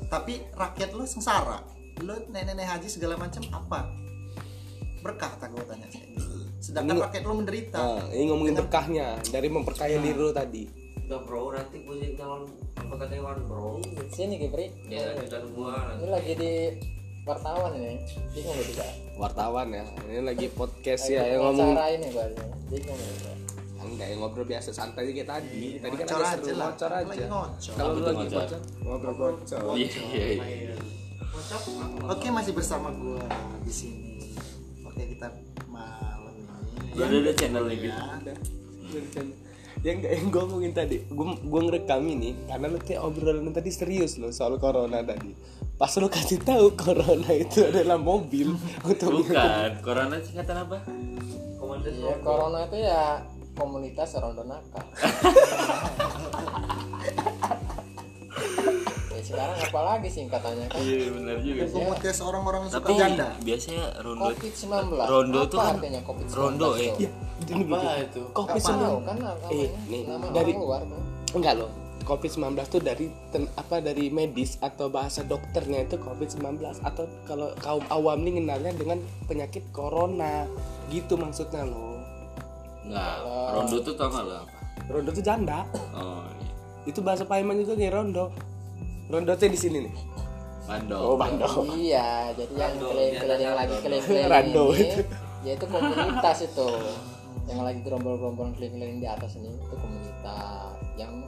tapi 0.08 0.32
rakyat 0.50 0.90
lo 0.90 1.04
sengsara 1.04 1.60
lo 2.00 2.14
nenek-nenek 2.24 2.64
haji 2.66 2.88
segala 2.88 3.14
macam 3.14 3.44
apa 3.50 3.92
berkah 4.98 5.36
tak 5.36 5.52
gue 5.52 5.62
tanya 5.62 5.86
sedangkan 6.58 6.96
Ini- 6.96 7.04
rakyat 7.04 7.22
lo 7.22 7.34
menderita 7.34 7.78
Nah, 7.78 8.02
ini 8.10 8.24
ngomongin 8.26 8.54
berkahnya 8.56 9.06
dari 9.22 9.46
memperkaya 9.46 9.96
diri 9.96 10.16
lo 10.16 10.32
tadi. 10.32 10.64
Udah 11.08 11.24
bro, 11.24 11.56
nanti 11.56 11.80
gue 11.88 11.94
jadi 12.04 12.20
calon 12.20 12.44
anggota 12.76 13.08
dewan 13.08 13.40
bro. 13.48 13.80
sini 14.12 14.36
Gibri 14.44 14.68
Ya 14.92 15.16
ajudan 15.16 15.56
gue 15.56 15.72
ini 15.72 16.08
lagi 16.12 16.32
di 16.36 16.52
wartawan 17.24 17.72
ini 17.80 17.96
bingung 18.36 18.52
gue 18.52 18.66
juga 18.68 18.84
Wartawan 19.16 19.72
ya. 19.72 19.88
Ini 20.04 20.20
lagi 20.20 20.52
podcast 20.52 21.08
Lagi 21.08 21.16
ya 21.16 21.22
yang 21.32 21.48
ngomong 21.48 21.72
wawancara 21.72 21.96
ini 21.96 22.06
gue 22.12 22.26
bingung 22.68 23.00
gue 23.00 23.34
enggak 23.88 24.06
yang 24.12 24.20
ngobrol 24.20 24.44
biasa 24.44 24.68
santai 24.68 25.08
aja 25.08 25.12
kayak 25.16 25.28
tadi. 25.32 25.80
Tadi 25.80 25.94
kan 25.96 26.06
Ngocor 26.12 26.20
ada 26.20 26.28
aja 26.28 26.36
seru 26.44 26.52
lah. 26.60 26.68
ngocor 26.68 26.90
Lagi 26.92 27.08
aja. 27.08 27.26
Kalau 27.72 27.88
lu 27.88 28.00
lagi 28.04 28.24
ngocor? 28.28 28.60
ngobrol 28.84 29.14
ngocor. 29.16 29.60
Iya 29.80 29.88
iya 30.12 30.26
iya. 30.36 30.76
oke 32.04 32.26
masih 32.28 32.52
bersama 32.52 32.92
gue 32.92 33.24
di 33.64 33.72
sini 33.72 34.28
oke 34.84 35.02
kita 35.08 35.32
malam 35.72 36.36
ini 36.36 37.00
Udah 37.00 37.08
ada 37.08 37.32
channel 37.32 37.64
nih 37.64 37.78
gitu. 37.80 37.96
Udah. 37.96 39.47
Yang 39.86 39.94
enggak 40.02 40.12
yang 40.18 40.26
gue 40.26 40.42
ngomongin 40.42 40.72
tadi, 40.74 40.96
gue 41.06 41.26
gue 41.38 41.60
ngerekam 41.70 42.02
ini 42.02 42.30
karena 42.50 42.66
lu 42.66 42.78
kayak 42.82 43.00
obrolan 43.06 43.54
tadi 43.54 43.70
serius 43.70 44.18
loh 44.18 44.34
soal 44.34 44.58
corona 44.58 45.02
tadi. 45.06 45.30
Pas 45.78 45.94
lu 46.02 46.10
kasih 46.10 46.42
tahu 46.42 46.74
corona 46.74 47.30
itu 47.30 47.62
adalah 47.62 47.94
mobil 47.94 48.58
untuk 48.82 49.22
Bukan, 49.22 49.70
corona 49.78 50.18
singkatan 50.18 50.66
apa? 50.66 50.82
komandan 51.58 51.94
Iya, 51.94 52.14
corona 52.24 52.58
itu 52.66 52.76
ya 52.80 53.02
komunitas 53.54 54.14
rondo 54.18 54.42
nakal. 54.46 54.86
sekarang 59.28 59.58
apalagi 59.60 60.08
singkatannya 60.08 60.66
kan? 60.66 60.78
Iya 60.78 61.06
benar 61.10 61.36
juga 61.38 61.62
komunitas 61.68 62.16
orang-orang 62.18 62.62
suka 62.66 62.78
Tapi 62.80 62.92
janda 62.94 63.26
biasanya 63.38 63.84
rondo 64.00 64.24
Covid 64.26 64.54
19. 64.54 65.04
Rondo 65.04 65.38
Apa 65.38 65.46
tuh 65.46 65.58
kan 65.58 65.74
artinya 65.74 66.00
Covid 66.02 66.26
19? 66.26 66.34
rondo 66.34 66.68
eh. 66.74 66.92
Ini 67.38 67.62
Apa 67.66 67.92
itu? 68.00 68.22
Covid 68.30 68.52
Nggak 68.56 68.74
tahu 68.74 68.96
19 68.98 69.36
kan 69.38 69.50
Eh, 69.50 69.68
nih, 69.86 70.02
nama 70.04 70.24
dari- 70.30 70.54
luar 70.54 70.82
kan. 70.82 71.00
enggak 71.32 71.54
loh 71.56 71.70
COVID-19 72.00 72.40
tuh 72.64 72.80
dari 72.80 73.06
ten- 73.28 73.52
apa 73.54 73.78
dari 73.78 74.08
medis 74.08 74.56
atau 74.58 74.88
bahasa 74.88 75.20
dokternya 75.22 75.84
itu 75.84 76.00
COVID-19 76.00 76.56
atau 76.80 77.04
kalau 77.22 77.52
kaum 77.58 77.84
awam 77.88 78.18
nih 78.18 78.32
kenalnya 78.34 78.72
dengan 78.72 78.96
penyakit 79.28 79.60
corona 79.70 80.48
gitu 80.88 81.14
maksudnya 81.14 81.62
loh 81.62 82.00
Enggak, 82.80 83.12
rondo 83.52 83.76
tuh 83.78 83.92
tau 83.92 84.08
gak 84.08 84.24
lo 84.24 84.34
apa? 84.38 84.56
rondo 84.88 85.10
tuh 85.10 85.20
janda 85.20 85.68
Oh, 85.92 86.24
iya. 86.32 86.48
itu 86.86 87.04
bahasa 87.04 87.22
Paiman 87.22 87.60
juga 87.60 87.76
nih 87.76 87.92
rondo 87.92 88.32
rondo 89.08 89.32
tuh 89.32 89.48
di 89.48 89.56
sini 89.56 89.78
nih 89.82 89.94
Bandung. 90.62 91.00
oh 91.02 91.16
bando 91.16 91.48
Iya, 91.72 92.28
jadi 92.36 92.52
yang 92.54 92.74
keliling-keliling 92.76 93.52
lagi 93.54 93.74
keliling-keliling 93.80 94.28
Rando 94.28 94.64
ini, 94.74 94.84
itu. 94.86 95.02
yaitu 95.42 95.64
komunitas 95.64 96.38
itu. 96.44 96.68
Yang 97.44 97.60
lagi 97.62 97.80
gerombol-gerombol 97.80 98.52
keliling-keliling 98.52 99.00
di 99.00 99.08
atas 99.08 99.32
ini 99.34 99.48
itu 99.50 99.74
komunitas. 99.74 100.76
Yang 100.94 101.24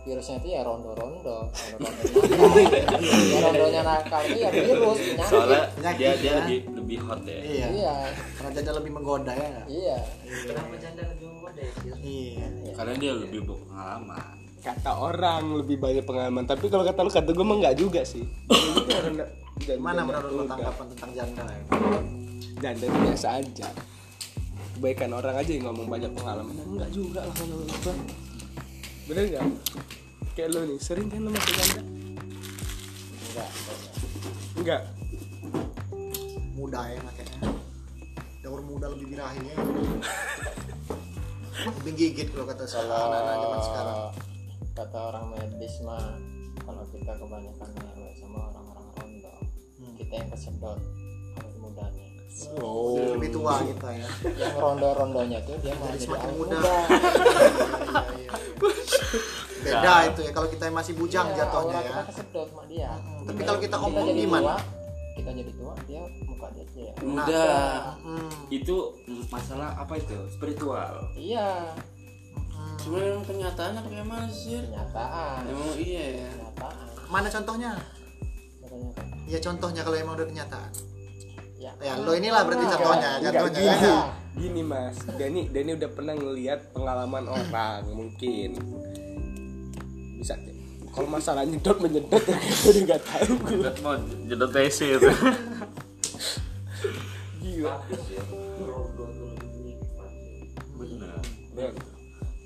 virusnya 0.00 0.40
itu 0.40 0.48
ya 0.48 0.60
rondo-rondo, 0.64 1.36
rondo-rondo 1.52 2.48
nakal. 2.64 2.96
ya 3.28 3.38
rondonya 3.44 3.82
nakal 3.84 4.20
itu 4.24 4.38
ya 4.38 4.48
virus, 4.48 4.96
penyakit. 5.04 5.28
Soalnya 5.28 5.62
Penyakit, 5.68 6.00
dia 6.00 6.12
dia 6.16 6.24
ya. 6.24 6.36
lebih 6.40 6.58
lebih 6.72 6.98
hot 7.04 7.20
ya. 7.22 7.38
iya 7.38 7.66
Iya, 7.68 7.94
karena 8.40 8.50
janda 8.56 8.72
lebih 8.72 8.90
menggoda 8.90 9.32
ya 9.34 9.46
nggak? 9.52 9.66
iya. 9.68 9.96
Kenapa 10.48 10.74
janda 10.80 11.02
lebih 11.04 11.28
muda 11.28 11.60
ya? 11.60 11.94
iya 12.00 12.46
Karena 12.72 12.94
dia 12.96 13.12
lebih 13.12 13.40
berpengalaman. 13.44 14.37
Kata 14.58 14.92
orang 14.94 15.58
lebih 15.58 15.78
banyak 15.78 16.04
pengalaman. 16.04 16.44
Tapi 16.44 16.66
kalau 16.68 16.84
kata 16.84 17.00
lu 17.02 17.10
kata 17.10 17.30
gue 17.30 17.46
mah 17.46 17.56
enggak 17.58 17.76
juga 17.78 18.02
sih. 18.02 18.24
Nggak- 18.48 19.32
gimana 19.58 20.06
menurut 20.06 20.46
muda. 20.46 20.54
tanggapan 20.54 20.86
tentang 20.94 21.10
janda 21.12 21.44
ya? 21.44 21.62
janda 22.58 22.84
itu 22.86 22.98
biasa 23.02 23.26
aja. 23.42 23.68
Kebaikan 24.78 25.10
orang 25.10 25.34
aja 25.34 25.50
yang 25.50 25.64
ngomong 25.70 25.86
banyak 25.90 26.10
pengalaman. 26.14 26.54
Enggak 26.54 26.90
juga 26.94 27.20
lah 27.26 27.34
kalau 27.34 27.58
gua. 27.62 27.94
Bener 29.10 29.24
nggak? 29.34 29.44
Kayak 30.38 30.48
lu 30.54 30.60
nih 30.70 30.78
sering 30.78 31.06
kan 31.10 31.20
lu 31.26 31.30
masuk 31.34 31.52
janda? 31.54 31.82
Enggak. 33.28 33.50
enggak 34.58 34.82
muda 36.58 36.82
ya 36.90 36.98
makanya 37.06 37.38
daur 38.42 38.58
muda 38.66 38.90
lebih 38.90 39.14
birahi 39.14 39.38
ya 39.46 39.56
lebih 41.78 41.92
gigit 41.94 42.28
kalau 42.34 42.50
kata 42.50 42.66
Kalau 42.66 42.98
anak-anak 43.14 43.36
zaman 43.38 43.60
sekarang 43.62 43.98
kata 44.78 44.98
orang 45.04 45.24
medis 45.28 45.74
mah 45.82 46.14
kalau 46.60 46.84
kita 46.88 47.12
kebanyakan 47.12 47.68
ngewe 47.72 48.10
sama 48.14 48.38
orang-orang 48.46 48.86
rondo, 48.94 49.32
Hmm. 49.74 49.94
kita 49.94 50.12
yang 50.16 50.28
kesedot 50.28 50.78
harus 51.34 51.56
mudanya. 51.56 52.04
oh 52.56 52.94
lebih 53.12 53.30
tua 53.32 53.58
kita 53.60 53.88
ya 53.92 54.08
yang 54.36 54.54
rondo-rondonya 54.54 55.38
tuh 55.42 55.58
dia 55.58 55.74
malah 55.74 55.90
jadi 55.90 56.04
semakin 56.04 56.22
awet 56.24 56.38
muda 56.38 56.54
muda 56.54 56.70
Iya, 58.14 58.30
iya. 58.30 58.30
beda 59.58 59.94
itu 60.06 60.20
ya 60.22 60.30
kalau 60.32 60.48
kita 60.48 60.64
masih 60.68 60.94
bujang 60.94 61.26
Iya, 61.28 61.36
jatuhnya 61.36 61.78
ya 61.80 61.90
kita 61.90 62.02
kesedot 62.06 62.46
sama 62.48 62.62
dia 62.64 62.90
tapi 63.24 63.40
kalau 63.42 63.58
kita 63.58 63.76
ngomong 63.76 64.04
jadi 64.06 64.20
gimana? 64.20 64.44
tua, 64.44 64.56
kita 65.12 65.30
jadi 65.34 65.52
tua 65.52 65.72
dia 65.84 66.02
muka 66.22 66.46
dia 66.54 66.64
ya 66.78 66.92
Udah. 67.00 67.58
Hmm, 67.98 68.30
Itu 68.48 68.76
masalah 69.26 69.74
apa 69.74 69.94
itu? 69.94 70.14
Spiritual. 70.30 70.94
iya 71.12 71.74
hmm. 71.74 71.97
Cuma 72.78 72.98
yang 72.98 73.22
kenyataannya 73.22 73.80
kayak 73.84 74.06
mana 74.06 74.28
sih? 74.28 74.58
kenyataan. 74.60 75.40
Emang 75.44 75.72
iya 75.76 76.04
ya. 76.16 76.28
kenyataan. 76.30 76.86
Mana 77.08 77.28
contohnya? 77.28 77.72
Kenyataan 78.62 79.06
ya 79.28 79.38
contohnya 79.38 79.80
kalau 79.84 79.96
emang 79.96 80.14
udah 80.16 80.24
kenyataan. 80.26 80.70
Ya, 81.58 81.74
ya 81.82 81.98
lo 81.98 82.14
inilah 82.14 82.46
berarti 82.46 82.64
contohnya 82.70 83.10
Enggak, 83.18 83.32
contohnya. 83.34 83.74
gini, 83.74 83.82
ya 83.82 83.98
gini 84.38 84.62
mas. 84.62 84.96
Dani 85.10 85.42
Dani 85.50 85.70
udah 85.74 85.90
pernah 85.90 86.14
ngelihat 86.14 86.60
pengalaman 86.70 87.24
orang 87.26 87.82
mungkin. 87.90 88.50
Bisa 90.16 90.38
kalau 90.88 91.08
masalah 91.10 91.42
nyedot 91.42 91.76
menyedot 91.78 92.22
ya 92.24 92.38
gue 92.38 92.70
udah 92.72 92.82
nggak 92.88 93.02
tahu. 93.04 93.32
Gue 93.42 93.56
Udah 93.60 93.74
mau 93.82 93.94
jedot 94.24 94.50
TC 94.50 94.78
itu. 94.96 95.08
gila 97.38 97.74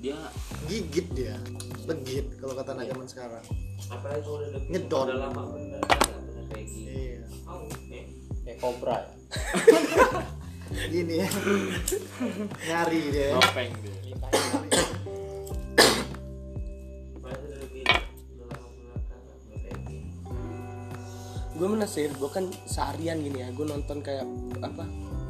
Dia 0.03 0.19
gigit 0.67 1.07
dia. 1.15 1.39
Legit 1.87 2.27
kalau 2.43 2.59
kata 2.59 2.75
anak 2.75 2.91
zaman 2.91 3.07
sekarang. 3.07 3.45
Apalagi 3.87 4.23
kalau 4.27 4.39
udah 4.43 4.51
Ngedon. 4.67 5.07
udah 5.07 5.19
lama 5.31 5.43
bener 5.55 5.83
bener 5.87 6.45
kayak 6.51 6.67
gini. 6.67 6.95
iya. 7.87 8.03
Kayak 8.43 8.59
kobra 8.59 8.97
ya? 8.99 9.11
Gini 10.91 11.21
ya. 11.23 11.29
Nyari 12.67 13.01
dia. 13.15 13.29
Topeng 13.39 13.73
dia. 13.79 13.95
Gue 21.53 21.69
menasir 21.71 22.11
gue 22.11 22.31
kan 22.33 22.51
seharian 22.67 23.23
gini 23.23 23.39
ya. 23.47 23.49
Gue 23.55 23.71
nonton 23.71 24.03
kayak 24.03 24.27
apa? 24.65 24.83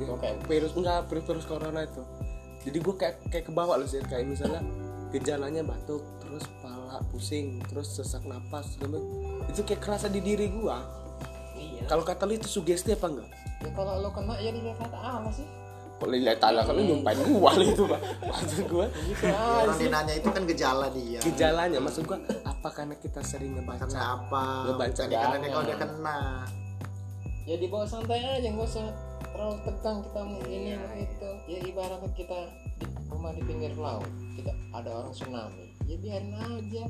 Oke. 0.09 0.33
virus 0.49 0.73
enggak 0.73 1.13
virus 1.13 1.25
virus 1.29 1.47
corona 1.47 1.85
itu 1.85 2.01
jadi 2.63 2.79
gue 2.79 2.95
kayak 2.95 3.17
kayak 3.31 3.45
kebawa 3.51 3.79
loh 3.79 3.89
sih 3.89 4.03
kayak 4.07 4.27
misalnya 4.27 4.63
gejalanya 5.11 5.63
batuk 5.67 6.03
terus 6.23 6.49
kepala 6.49 7.03
pusing 7.13 7.61
terus 7.69 7.93
sesak 7.93 8.25
napas 8.25 8.81
gitu. 8.81 8.99
itu 9.51 9.61
kayak 9.67 9.83
kerasa 9.85 10.07
di 10.09 10.25
diri 10.25 10.49
gue 10.49 10.77
iya. 11.59 11.83
Kalau 11.87 12.03
kata 12.03 12.27
lu 12.27 12.35
itu 12.37 12.49
sugesti 12.49 12.95
apa 12.95 13.07
enggak? 13.11 13.29
Ya 13.63 13.71
kalau 13.75 13.93
lo 14.03 14.11
kena 14.11 14.35
ya 14.39 14.51
dilihat 14.51 14.79
kata 14.79 14.97
Allah 14.99 15.33
sih. 15.35 15.47
Kok 16.03 16.09
lihat 16.11 16.39
tanah 16.43 16.67
kan 16.67 16.75
lu 16.75 16.83
nyumpain 16.83 17.19
gua 17.31 17.53
itu 17.63 17.83
pak? 17.87 18.01
Maksud 18.27 18.67
gua. 18.67 18.87
Gitu 18.91 19.25
orang 19.31 19.71
aja. 19.71 19.79
Dia 19.79 19.91
nanya 19.95 20.15
itu 20.19 20.29
kan 20.35 20.43
gejala 20.51 20.87
dia. 20.91 21.21
Gejalanya 21.23 21.79
maksud 21.79 22.03
gua 22.11 22.19
apa 22.43 22.69
karena 22.75 22.95
kita 22.99 23.23
sering 23.23 23.55
karena 23.55 23.79
ngebaca 23.79 23.99
apa? 23.99 24.45
Ngebaca 24.67 25.03
karena 25.07 25.37
dia 25.39 25.51
kalau 25.55 25.65
dia 25.67 25.79
kena. 25.79 26.19
Ya 27.43 27.57
dibawa 27.59 27.87
santai 27.87 28.23
aja 28.23 28.49
nggak 28.51 28.67
usah 28.67 28.87
terlalu 29.43 29.59
tegang 29.67 29.99
kita 30.07 30.21
mau 30.23 30.43
ini 30.47 30.71
mau 30.79 30.95
itu 30.95 31.31
ya 31.51 31.59
ibaratnya 31.67 32.11
kita 32.15 32.39
di 32.79 32.87
rumah 33.11 33.35
di 33.35 33.43
pinggir 33.43 33.75
laut 33.75 34.07
kita 34.39 34.55
ada 34.71 34.91
orang 35.03 35.11
tsunami 35.11 35.67
ya 35.83 35.97
biarin 35.99 36.31
aja. 36.39 36.85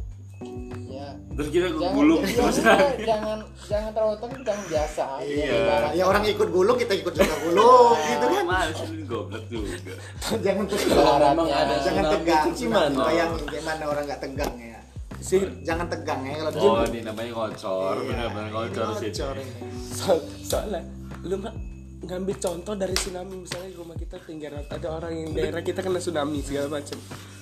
Ya. 0.91 1.09
Terus 1.39 1.49
kita 1.55 1.71
jangan 1.71 1.95
gulung. 1.97 2.21
ya, 2.27 2.35
jangan, 2.61 2.93
jangan 2.99 3.39
jangan 3.71 3.91
terlalu 3.95 4.17
tegang 4.21 4.61
biasa 4.69 5.03
aja 5.17 5.33
Iya. 5.33 5.55
ibaratnya. 5.55 5.97
Ya 5.97 6.05
orang 6.05 6.23
ikut 6.29 6.49
gulung 6.53 6.77
kita 6.77 6.93
ikut 6.99 7.15
juga 7.15 7.37
gulung 7.47 7.97
gitu 8.05 8.27
kan? 8.27 8.45
ini 8.69 9.05
goblok 9.09 9.45
juga. 9.49 9.95
jangan 10.45 10.65
tegang 10.69 11.39
jangan 11.81 12.05
tegang 12.11 12.47
gimana? 12.53 13.01
bayangin 13.07 13.45
gimana 13.49 13.83
orang 13.87 14.05
nggak 14.05 14.21
tegang 14.21 14.55
ya? 14.61 14.79
Sih 15.25 15.41
jangan 15.65 15.87
tegang 15.89 16.21
ya 16.27 16.35
kalau 16.37 16.53
dia 16.53 16.69
Oh, 16.69 16.85
ini 16.85 17.01
namanya 17.01 17.31
ngocor, 17.33 17.97
bener-bener 18.05 18.49
ngocor 18.53 18.89
sih. 19.01 19.09
Ngocor 19.09 19.35
ini. 19.41 19.53
so, 19.95 20.13
soalnya 20.45 20.83
lu 21.23 21.39
mah 21.39 21.55
ngambil 22.03 22.37
contoh 22.37 22.75
dari 22.75 22.93
tsunami. 22.93 23.35
Misalnya 23.39 23.69
di 23.69 23.77
rumah 23.77 23.95
kita 23.95 24.17
tinggal 24.21 24.59
ada 24.61 24.89
orang 24.91 25.13
yang 25.13 25.31
daerah 25.33 25.61
kita 25.61 25.81
kena 25.81 25.99
tsunami 25.99 26.39
segala 26.39 26.69
macam. 26.73 26.99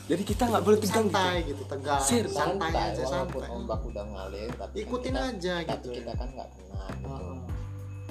Jadi 0.06 0.22
kita 0.24 0.42
nggak 0.44 0.62
boleh 0.62 0.78
tegang 0.80 1.06
gitu. 1.06 1.14
Santai 1.14 1.36
gitu 1.44 1.62
tegang 1.64 2.02
Sir, 2.02 2.24
santai 2.26 2.66
santai 2.66 2.82
aja 2.90 3.02
walaupun 3.04 3.40
santai. 3.40 3.56
ombak 3.56 3.80
udah 3.84 4.04
ngalir 4.04 4.50
tapi 4.52 4.74
kan 4.74 4.82
Ikutin 4.82 5.12
kita- 5.12 5.28
aja 5.28 5.54
tapi 5.60 5.70
gitu. 5.70 5.88
kita 5.96 6.12
kan 6.12 6.28
nggak 6.30 6.48
kena 6.50 6.82
gitu. 6.90 7.08
Heeh. 7.08 7.38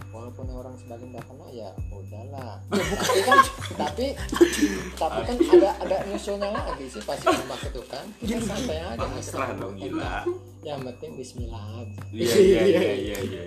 walaupun 0.09 0.45
orang 0.49 0.73
sebagian 0.75 1.09
nggak 1.11 1.21
kena 1.23 1.45
ya 1.51 1.69
udahlah. 1.91 2.57
Tapi 2.99 3.19
kan 3.21 3.39
tapi 3.77 4.05
tapi 4.97 5.19
kan 5.21 5.37
ada 5.53 5.69
ada 5.79 5.95
nyusulnya 6.03 6.49
lagi 6.49 6.85
sih 6.87 7.01
pasti 7.03 7.25
ombak 7.29 7.61
itu 7.61 7.81
kan. 7.85 8.05
Kita 8.17 8.41
santai 8.41 8.79
aja. 8.81 9.05
Pasrah 9.05 9.49
dong 9.53 9.75
gila. 9.75 10.25
yang 10.59 10.81
penting 10.81 11.11
Bismillah 11.13 11.63
aja. 11.77 11.99
Iya 12.09 12.35
iya 12.35 12.61
iya 12.65 13.17
iya 13.21 13.43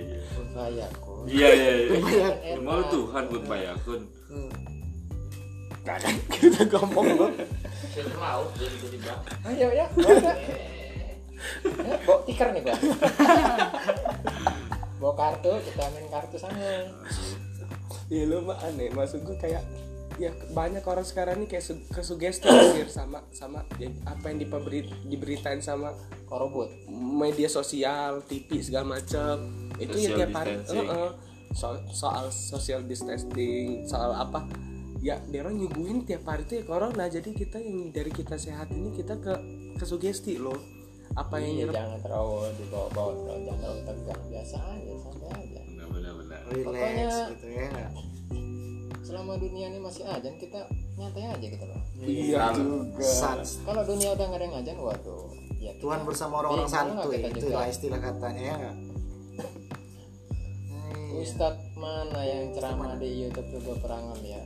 iya 0.53 0.65
iya. 0.69 0.87
Iya 1.25 1.49
iya 1.51 1.73
iya. 2.45 2.55
Mau 2.59 2.83
Tuhan 2.87 3.25
pun 3.27 3.43
bayakun. 3.45 4.01
Nah, 5.83 5.99
kan 5.99 6.15
kita 6.31 6.63
ngomong 6.71 7.07
lu 7.17 7.27
Saya 7.91 8.07
laut 8.15 8.55
jadi 8.55 8.77
tiba-tiba. 8.79 9.15
ayo 9.45 9.69
ya 9.69 9.87
bawa 9.91 10.15
ya, 11.83 12.17
tikar 12.23 12.55
nih 12.55 12.63
gua 12.63 12.77
bawa 15.03 15.13
kartu 15.13 15.51
kita 15.61 15.83
main 15.91 16.07
kartu 16.07 16.37
sana 16.39 16.87
ya 18.07 18.23
lu 18.23 18.47
mah 18.47 18.63
aneh 18.63 18.95
maksud 18.95 19.27
gua 19.27 19.35
kayak 19.37 19.67
ya 20.17 20.31
banyak 20.53 20.85
orang 20.85 21.03
sekarang 21.03 21.43
ini 21.43 21.51
kayak 21.51 21.65
su- 21.65 21.83
kesugesti 21.89 22.47
anjir 22.47 22.87
sama 22.87 23.25
sama 23.33 23.67
ya, 23.77 23.91
apa 24.05 24.29
yang 24.29 24.39
dipeberi, 24.39 24.87
diberitain 25.03 25.59
sama 25.59 25.91
korobot 26.29 26.69
media 26.87 27.49
sosial, 27.49 28.21
TV 28.23 28.61
segala 28.61 29.01
macam. 29.01 29.62
Itu 29.79 29.97
ya 29.97 30.09
tiap 30.15 30.33
hari 30.35 30.59
distancing. 30.59 30.89
Heeh. 30.89 31.11
So- 31.53 31.85
soal 31.89 32.27
social 32.29 32.81
distancing, 32.83 33.85
soal 33.85 34.11
apa? 34.11 34.49
Ya, 34.99 35.21
dia 35.27 35.43
orang 35.43 35.59
nyuguhin 35.59 36.03
tiap 36.03 36.25
hari 36.25 36.43
itu 36.43 36.61
ya 36.61 36.65
corona. 36.65 37.05
Jadi 37.07 37.31
kita 37.33 37.59
yang 37.59 37.91
dari 37.91 38.09
kita 38.09 38.37
sehat 38.37 38.71
ini 38.71 38.93
kita 38.93 39.19
ke 39.19 39.35
ke 39.77 39.85
sugesti 39.85 40.37
loh. 40.37 40.57
Apa 41.13 41.37
yang 41.37 41.53
iya, 41.53 41.59
nyerap 41.63 41.75
jangan 41.77 41.99
terlalu 42.01 42.37
dibawa-bawa 42.57 43.13
terlalu 43.13 43.41
jangan 43.45 43.61
terlalu 43.61 43.81
tegang 43.85 44.23
biasa 44.33 44.57
aja 44.65 44.93
santai 44.97 45.29
aja 45.29 45.61
relax 45.93 46.43
Pokoknya- 46.65 47.29
gitu 47.29 47.47
ya 47.53 47.69
selama 49.03 49.33
dunia 49.37 49.67
ini 49.69 49.79
masih 49.83 50.03
ajan 50.09 50.35
kita 50.41 50.61
nyantai 50.97 51.25
aja 51.29 51.47
gitu 51.53 51.65
loh 51.69 51.81
Iya 52.01 52.43
juga. 52.57 53.05
Sans. 53.05 53.61
kalau 53.61 53.83
dunia 53.85 54.09
udah 54.17 54.25
nggak 54.25 54.41
ada 54.41 54.45
yang 54.49 54.55
ngajan 54.57 54.77
waduh 54.81 55.27
ya 55.61 55.71
kita 55.71 55.83
Tuhan 55.85 56.01
bersama 56.09 56.35
orang-orang 56.41 56.69
santuy 56.71 57.17
kita 57.21 57.29
itu 57.29 57.47
lah 57.53 57.67
istilah 57.69 58.01
katanya 58.01 58.53
ya. 58.57 58.73
Ustadz 61.23 61.79
mana 61.79 62.19
yang 62.27 62.51
ceramah 62.51 62.99
di 62.99 63.23
YouTube 63.23 63.47
tuh 63.55 63.63
gue 63.63 63.77
pernah 63.79 64.11
ngeliat 64.11 64.43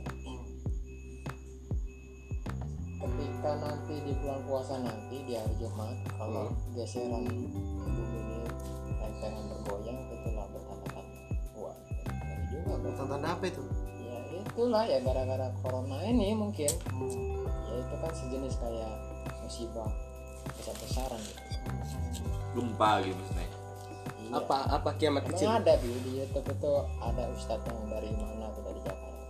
ketika 3.01 3.51
nanti 3.65 3.97
di 4.05 4.13
bulan 4.21 4.45
puasa 4.45 4.77
nanti 4.85 5.17
di 5.25 5.33
hari 5.33 5.57
Jumat 5.57 5.97
kalau 6.21 6.53
geseran 6.77 7.25
bumi 7.25 8.13
ini 8.13 8.45
tentengan 8.93 9.57
bergoyang 9.57 9.97
itulah 10.05 10.45
bertanda-tanda 10.53 11.17
wah 11.57 11.73
ngeri 12.05 12.45
juga 12.45 12.73
bro. 12.77 12.91
Tanda 12.93 13.25
apa 13.25 13.45
itu? 13.49 13.63
Ya 14.05 14.17
itulah 14.37 14.83
ya 14.85 15.01
gara-gara 15.01 15.49
corona 15.65 15.97
ini 16.05 16.37
mungkin. 16.37 16.69
Ya 17.65 17.73
itu 17.73 17.95
kan 17.97 18.13
sejenis 18.13 18.53
kayak 18.61 18.93
musibah 19.41 19.89
besar-besaran 20.53 21.21
gitu. 21.25 21.41
Gempa 22.53 23.01
gitu 23.01 23.23
nih. 23.33 23.56
Iya. 24.27 24.37
Apa 24.37 24.57
apa 24.69 24.89
kiamat 24.93 25.23
Emang 25.23 25.31
kecil? 25.31 25.47
ada 25.49 25.73
bi 25.77 25.89
di 25.97 26.11
YouTube 26.17 26.47
itu 26.49 26.71
ada 26.99 27.23
ustadz 27.31 27.63
yang 27.63 27.79
dari 27.87 28.11
mana 28.11 28.45
tuh 28.49 28.61
dari 28.61 28.79
Jakarta 28.81 29.23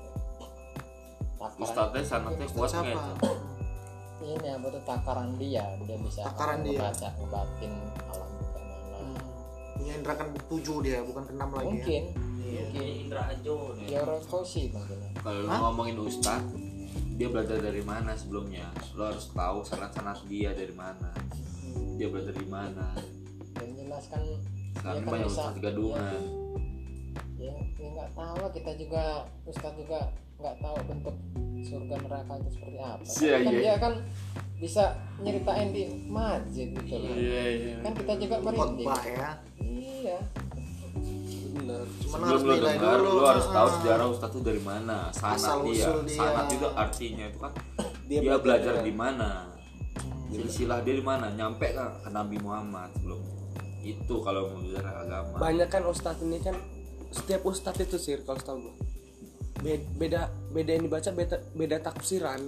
takaran 1.37 1.61
Ustadznya 1.61 2.01
sanatnya 2.03 2.47
kuat 2.49 2.69
siapa 2.71 2.99
ini 4.19 4.47
apa 4.49 4.67
tuh 4.67 4.83
takaran 4.83 5.29
dia 5.37 5.63
dia 5.79 5.97
bisa 5.97 6.21
Takaran 6.25 6.59
dia. 6.61 6.81
ngebaca 6.81 7.07
ngebatin 7.15 7.71
alam 8.03 8.29
bagaimana 8.33 9.21
punya 9.71 9.93
indra 9.95 10.13
kan 10.13 10.27
tujuh 10.43 10.77
dia 10.81 10.99
bukan 11.01 11.23
keenam 11.23 11.49
lagi 11.51 11.67
mungkin 11.67 12.03
Iya. 12.39 12.63
mungkin 12.63 12.79
Ini 12.79 12.91
Indra 13.03 13.21
Ajo 13.27 13.55
nih. 13.75 13.87
ya 13.87 13.99
orang 14.01 14.23
sih 14.41 14.65
mungkin 14.71 14.97
ya. 14.97 15.09
Kalau 15.19 15.43
ngomongin 15.67 15.99
ustad, 15.99 16.39
dia 17.13 17.27
belajar 17.27 17.59
dari 17.59 17.83
mana 17.83 18.15
sebelumnya? 18.15 18.71
Lo 18.95 19.03
harus 19.05 19.27
tahu 19.27 19.59
sanat-sanat 19.61 20.23
dia 20.25 20.55
dari 20.55 20.71
mana. 20.71 21.11
Dia 21.99 22.07
belajar 22.07 22.31
dari 22.31 22.47
mana. 22.47 22.95
yang 23.53 23.71
jelas 23.75 24.07
kan 24.07 24.23
Sekarang 24.77 25.01
kan 25.01 25.11
banyak 25.11 25.27
bisa 25.27 25.41
ustad 25.41 25.55
gadungan. 25.59 26.21
ya 27.37 27.53
ya 27.75 27.87
nggak 27.91 28.09
tahu 28.13 28.35
lah 28.37 28.51
kita 28.51 28.71
juga 28.75 29.03
ustadz 29.43 29.77
juga 29.77 29.99
nggak 30.37 30.55
tahu 30.57 30.75
bentuk 30.85 31.15
surga 31.59 31.95
neraka 31.99 32.33
itu 32.35 32.49
seperti 32.51 32.77
apa 32.79 33.03
Iya, 33.03 33.35
kan 33.35 33.41
iya. 33.43 33.59
dia 33.59 33.73
kan 33.77 33.93
bisa 34.57 34.83
nyeritain 35.19 35.69
di 35.69 35.83
masjid 36.07 36.67
gitu 36.71 36.95
loh 36.95 37.13
Iya 37.13 37.43
iya. 37.51 37.75
kan 37.79 37.91
kita 37.93 38.13
juga 38.17 38.35
merinding 38.39 38.87
ya 39.07 39.31
iya 39.59 40.19
Cuman 41.67 41.83
Sebelum 41.99 42.23
harus 42.23 42.41
lu 42.41 42.53
nilai 42.53 42.73
dengar, 42.73 42.97
dulu. 42.97 43.11
lu 43.11 43.23
harus 43.25 43.45
tahu 43.45 43.67
Ah. 43.67 43.73
sejarah 43.75 44.05
ustadz 44.07 44.31
itu 44.31 44.41
dari 44.41 44.61
mana. 44.61 44.97
Sanat 45.11 45.35
Asal 45.35 45.57
dia. 45.65 45.85
dia. 46.01 46.15
Sanat 46.15 46.45
itu 46.49 46.67
artinya 46.69 47.25
itu 47.27 47.37
kan 47.37 47.51
Dia 48.07 48.19
dia, 48.19 48.19
belajar 48.23 48.39
belajar 48.39 48.73
ya. 48.73 48.81
di 48.81 48.93
mana. 48.93 49.29
Silsilah 50.27 50.79
dia 50.81 50.95
di 50.95 51.03
mana? 51.03 51.27
Nyampe 51.29 51.67
kan 51.69 51.91
ke 51.97 52.09
Nabi 52.09 52.37
Muhammad 52.37 52.87
sebelum 52.93 53.19
itu 53.93 54.15
kalau 54.19 54.51
mau 54.51 54.59
belajar 54.59 55.05
agama. 55.05 55.35
banyak 55.39 55.69
kan 55.71 55.83
ustadz 55.87 56.23
ini 56.25 56.43
kan 56.43 56.55
setiap 57.13 57.47
ustadz 57.47 57.83
itu 57.87 57.95
sih 57.95 58.19
kalau 58.25 58.59
gue 58.59 58.75
Be- 59.57 59.87
beda 59.97 60.29
beda 60.51 60.69
yang 60.75 60.85
dibaca 60.85 61.09
beda 61.09 61.37
beda 61.55 61.77
tafsiran. 61.81 62.41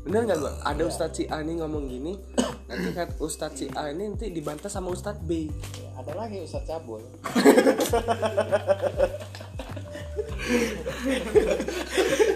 Bener 0.00 0.26
nggak 0.26 0.38
lu 0.40 0.50
ada 0.64 0.82
ustadz 0.82 1.20
si 1.20 1.24
A 1.30 1.38
nih 1.44 1.60
ngomong 1.62 1.86
gini 1.86 2.18
nanti 2.68 2.90
kan 2.90 3.06
ustadz 3.22 3.62
si 3.62 3.66
A 3.76 3.94
ini 3.94 4.10
nanti 4.10 4.32
dibantah 4.34 4.66
sama 4.66 4.90
ustadz 4.90 5.22
B. 5.22 5.46
Ya, 5.46 5.90
ada 6.02 6.12
lagi 6.16 6.42
Ustadz 6.42 6.66
Cabul. 6.66 6.98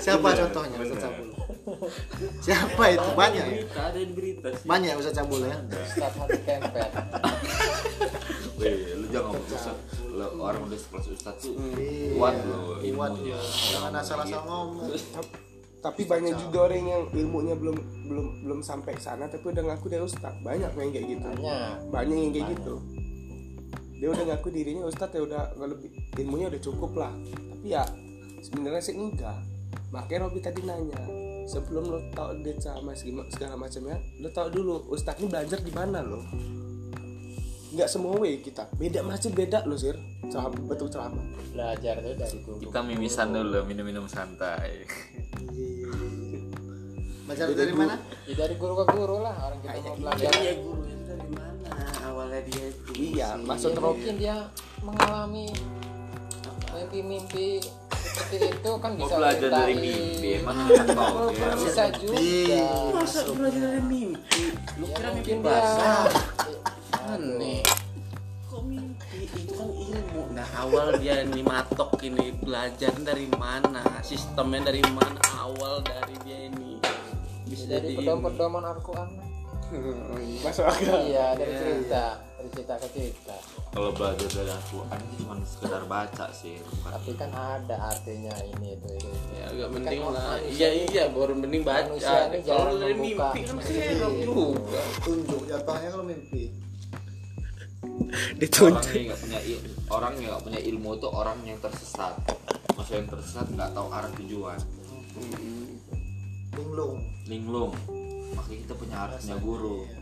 Siapa 0.04 0.28
contohnya 0.36 0.76
Ustaz 0.78 1.00
Cabul? 1.02 1.28
Siapa 2.44 2.82
itu? 2.92 3.08
Banyak 3.16 3.44
ya? 3.44 3.54
Berita, 3.64 3.80
ada 3.88 3.98
di 3.98 4.12
berita 4.12 4.48
sih. 4.52 4.66
Banyak 4.68 4.92
Ustaz 5.00 5.14
Cabul 5.16 5.40
ya? 5.48 5.56
Ustadz 5.64 6.16
hati 6.20 6.38
kempet 6.44 6.90
Weh, 8.54 8.94
lu 9.00 9.06
jangan 9.10 9.34
ngomong. 9.34 9.76
Lu 10.14 10.26
orang 10.38 10.62
udah 10.70 10.78
sekelas 10.78 11.06
ustad 11.10 11.34
tuh 11.42 11.58
Iya, 11.74 12.14
kuat 12.14 12.34
lo 12.46 12.78
kuat 12.78 12.86
ilmunya. 12.86 13.38
Jangan 13.74 13.92
asal-asal 13.98 14.42
ngomong. 14.46 14.94
tapi 15.84 16.08
banyak 16.08 16.32
juga 16.40 16.64
orang 16.64 16.80
yang 16.80 17.02
ilmunya 17.12 17.52
belum 17.60 17.76
belum 18.08 18.26
belum 18.48 18.60
sampai 18.64 18.96
sana 18.96 19.28
tapi 19.28 19.52
udah 19.52 19.68
ngaku 19.68 19.92
dia 19.92 20.00
ustadz 20.00 20.40
banyak 20.40 20.72
yang 20.72 20.90
kayak 20.96 21.06
gitu 21.12 21.28
banyak 21.28 21.76
banyak 21.92 22.16
yang 22.24 22.32
kayak 22.32 22.46
gitu 22.56 22.74
dia 24.00 24.08
udah 24.08 24.24
ngaku 24.32 24.48
dirinya 24.48 24.88
ustadz 24.88 25.12
ya 25.12 25.20
udah 25.28 25.44
nggak 25.52 25.68
lebih 25.76 25.88
ilmunya 26.24 26.46
udah 26.48 26.62
cukup 26.64 26.92
lah 26.96 27.12
tapi 27.28 27.68
ya 27.68 27.84
sebenarnya 28.40 28.80
sih 28.80 28.96
enggak 28.96 29.36
makanya 29.92 30.24
Robi 30.24 30.40
tadi 30.40 30.64
nanya 30.64 30.96
sebelum 31.44 31.84
lo 31.92 31.98
tau 32.16 32.32
dia 32.40 32.56
sama 32.60 32.96
segala 32.96 33.28
segala 33.28 33.54
macamnya 33.60 33.96
lo 34.20 34.28
tau 34.32 34.48
dulu 34.48 34.88
ustadz 34.92 35.20
ini 35.20 35.28
belajar 35.28 35.58
di 35.60 35.72
mana 35.72 36.00
lo? 36.00 36.20
Nggak 37.74 37.90
semua 37.90 38.14
way 38.22 38.38
kita. 38.38 38.70
Beda 38.78 39.02
masih 39.02 39.34
beda 39.34 39.66
lo 39.66 39.74
sir. 39.74 39.98
Ceramah 40.30 40.62
betul 40.64 40.88
ceramah 40.88 41.24
belajar 41.54 41.94
tuh 42.02 42.14
dari 42.18 42.38
guru. 42.42 42.58
Kita 42.66 42.80
mimisan 42.82 43.30
dulu, 43.30 43.62
minum-minum 43.66 44.06
santai. 44.10 44.86
Belajar 47.24 47.46
dari 47.56 47.72
mana? 47.72 47.96
ya 48.28 48.34
dari 48.36 48.54
guru 48.60 48.74
ke 48.82 48.84
guru 48.92 49.16
lah 49.24 49.34
orang 49.48 49.58
kita 49.64 49.78
mau 49.80 49.96
belajar. 49.96 50.30
Guru 50.60 50.82
itu 50.86 51.02
dari 51.08 51.28
mana? 51.32 51.70
Awalnya 52.04 52.40
dia 52.46 52.64
itu. 52.68 52.90
iya 52.94 53.28
maksud 53.38 53.70
Ya, 53.72 53.80
Robi 53.80 53.90
mungkin 53.96 54.14
dia 54.20 54.36
mengalami 54.84 55.46
mimpi-mimpi 56.74 57.46
seperti 58.14 58.36
itu 58.46 58.70
kan 58.78 58.90
Mau 58.94 59.04
bisa 59.04 59.14
belajar 59.18 59.48
dari 59.50 59.74
mimpi, 59.74 60.28
emang 60.38 60.56
tahu 60.86 61.34
ya. 61.34 61.48
bisa 61.58 61.84
juga. 61.98 62.16
Iya. 62.16 62.64
Masa 62.94 63.20
belajar 63.26 63.60
dari 63.60 63.82
mimpi? 63.82 64.42
Lu 64.78 64.86
ya 64.86 64.94
kira 64.94 65.08
mimpi 65.12 65.32
basah? 65.42 66.06
aneh. 67.04 67.60
Kok 68.46 68.62
mimpi? 68.64 69.18
Itu 69.28 69.52
kan 69.58 69.68
ilmu. 69.68 70.20
Nah 70.32 70.48
awal 70.56 70.86
dia 71.02 71.20
ini 71.20 71.42
matok 71.42 71.98
ini 72.00 72.32
belajar 72.38 72.94
dari 73.02 73.26
mana? 73.34 73.82
Sistemnya 74.00 74.70
dari 74.70 74.82
mana? 74.94 75.20
Awal 75.36 75.82
dari 75.82 76.14
dia 76.22 76.38
ini. 76.48 76.78
Bisa 77.44 77.66
jadi 77.66 77.92
jadi 77.92 77.98
pedoman-pedoman 77.98 78.62
Al-Quran. 78.62 79.08
Masuk 80.46 80.64
akal. 80.64 81.02
Iya 81.02 81.34
dari 81.34 81.54
cerita. 81.58 82.04
dari 82.22 82.23
cerita 82.48 82.74
ke 82.76 82.88
cerita 82.90 83.36
Kalau 83.70 83.90
belajar 83.90 84.28
dari 84.28 84.50
Al-Quran 84.50 84.98
itu 85.00 85.14
cuma 85.18 85.34
sekedar 85.42 85.82
baca 85.84 86.26
sih, 86.30 86.54
bukan 86.60 86.90
tapi 86.90 87.10
kan 87.14 87.30
ada 87.30 87.76
artinya 87.86 88.34
ini 88.40 88.74
itu 88.74 88.88
itu, 88.88 89.08
itu. 89.08 89.30
ya 89.34 89.44
agak 89.48 89.68
penting 89.72 89.98
Kan 90.00 90.12
lah 90.12 90.36
iya 90.42 90.68
iya 90.84 91.04
baru 91.08 91.32
mending 91.34 91.62
baca 91.62 91.86
manusia 91.86 92.18
ini 92.24 92.38
kalau 92.40 92.58
jangan 92.70 92.74
dari 92.78 92.94
mimpi 92.94 93.40
kan 93.40 93.56
diri. 93.58 93.78
serem 93.90 94.14
juga 94.22 94.82
Tunjuk 95.00 95.42
jatuhnya 95.44 95.88
kalau 95.88 96.04
mimpi. 96.04 96.42
orang 98.56 98.84
yang 98.88 99.04
nggak 99.06 99.20
punya 99.20 99.40
il- 99.44 99.64
orang 99.86 100.12
yang 100.16 100.28
nggak 100.30 100.42
punya 100.42 100.60
ilmu 100.62 100.90
itu 100.94 101.08
orang 101.08 101.38
yang 101.42 101.58
tersesat. 101.58 102.14
Masa 102.74 102.92
yang 102.94 103.06
tersesat 103.06 103.46
nggak 103.50 103.70
tahu 103.70 103.86
arah 103.88 104.10
tujuan. 104.14 104.58
Linglung. 106.54 106.96
Linglung. 107.24 107.72
Makanya 108.34 108.58
kita 108.60 108.74
punya 108.74 108.96
harus 108.98 109.20
punya 109.20 109.38
guru. 109.38 109.76
Iya, 109.84 110.00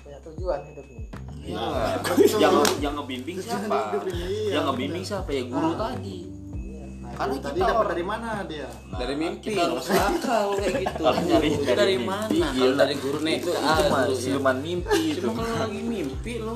punya 0.00 0.18
tujuan 0.24 0.60
hidup 0.64 0.86
ini 0.88 1.06
Iya. 1.44 1.60
betul. 2.00 2.40
Yang 2.40 2.54
yang 2.80 2.94
ngebimbing 2.96 3.36
siapa? 3.36 3.76
iya, 4.08 4.50
Yang 4.50 4.64
ngebimbing 4.64 5.04
siapa 5.04 5.28
ya 5.28 5.42
guru 5.44 5.70
tadi. 5.74 6.18
Nah, 6.24 7.12
Karena 7.14 7.34
tadi 7.36 7.52
kita 7.54 7.60
dapat 7.60 7.76
orang- 7.76 7.90
dari 7.92 8.04
mana 8.04 8.28
dia? 8.44 8.68
Nah, 8.88 8.98
dari 8.98 9.14
mimpi 9.14 9.46
kita 9.46 9.62
harus 9.68 9.86
akal 9.86 10.46
kayak 10.56 10.72
gitu 10.80 11.02
dari 11.30 11.48
dari 11.68 11.94
mimpi, 11.96 12.38
mana 12.40 12.48
kalau 12.50 12.74
dari 12.74 12.94
guru 12.96 13.18
nih 13.20 13.34
itu 13.36 13.50
ah, 13.54 13.76
dulu 13.76 13.92
ya. 14.08 14.16
siluman 14.16 14.56
mimpi 14.58 15.00
itu. 15.06 15.20
cuma 15.20 15.32
kalau 15.36 15.56
lagi 15.60 15.80
mimpi 15.84 16.32
lo 16.38 16.54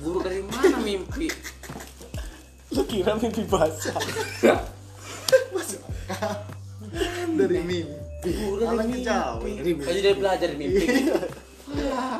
guru 0.00 0.18
dari 0.20 0.40
mana 0.42 0.76
mimpi 0.80 1.26
lu 2.70 2.82
kira 2.84 3.12
mimpi 3.14 3.42
basah 3.44 3.94
Dari 7.30 7.58
mimpi. 7.60 8.30
Jauh. 9.00 9.40
Dari 9.40 9.72
Kan 9.76 9.92
jadi 9.94 10.12
belajar 10.12 10.46
dari 10.46 10.58
mimpi 10.58 10.84
Ah, 11.10 11.24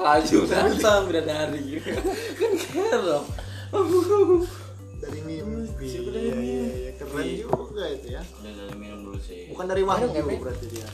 laju 0.01 0.39
datang 0.47 1.01
bidadari 1.07 1.65
kan 2.39 2.53
keren 2.57 3.27
Dari 5.01 5.17
mimpi. 5.25 5.97
Iya, 5.97 6.13
iya, 6.13 6.37
iya. 6.37 6.91
Keren 6.93 7.25
juga 7.41 7.89
itu 7.89 8.13
ya. 8.13 8.21
udah 8.21 8.53
dari 8.53 8.75
minum 8.77 8.99
dulu 9.09 9.17
sih 9.17 9.49
Bukan 9.49 9.65
dari 9.65 9.81
wahyu 9.81 10.13
berarti 10.13 10.67
dia. 10.69 10.85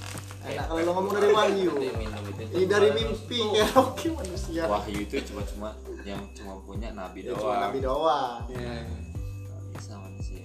Enak 0.47 0.64
kalau 0.71 0.79
lo 0.79 0.90
ngomong 0.95 1.12
dari 1.19 1.31
wahyu. 1.35 1.71
Ini 2.55 2.64
dari 2.71 2.88
mimpi 2.95 3.40
oke 3.75 4.07
manusia. 4.14 4.62
Wahyu 4.71 4.99
itu 5.03 5.19
cuma 5.27 5.42
cuma 5.42 5.69
yang 6.07 6.23
cuma 6.38 6.55
punya 6.62 6.95
nabi 6.95 7.27
Ya, 7.27 7.35
cuma 7.35 7.51
doang. 7.51 7.61
nabi 7.66 7.79
doang. 7.83 8.40
ya. 8.47 8.87
Nggak 8.87 9.61
bisa 9.75 9.92
manusia. 9.99 10.42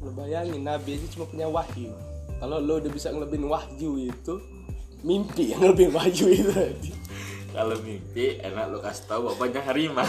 lu 0.00 0.10
bayangin 0.16 0.64
nabi 0.64 0.96
aja 0.96 1.06
cuma 1.12 1.28
punya 1.28 1.44
wahyu 1.44 1.92
kalau 2.40 2.56
lo 2.56 2.80
udah 2.80 2.88
bisa 2.88 3.12
ngelebihin 3.12 3.44
wahyu 3.44 4.08
itu 4.08 4.34
mimpi 5.00 5.52
yang 5.52 5.60
ngelebihin 5.64 5.92
wahyu 5.96 6.26
itu 6.28 6.52
Kalau 7.50 7.74
mimpi 7.82 8.38
enak 8.38 8.70
lu 8.70 8.78
kasih 8.78 9.04
tahu 9.10 9.20
bapaknya 9.34 9.58
harimau. 9.66 10.06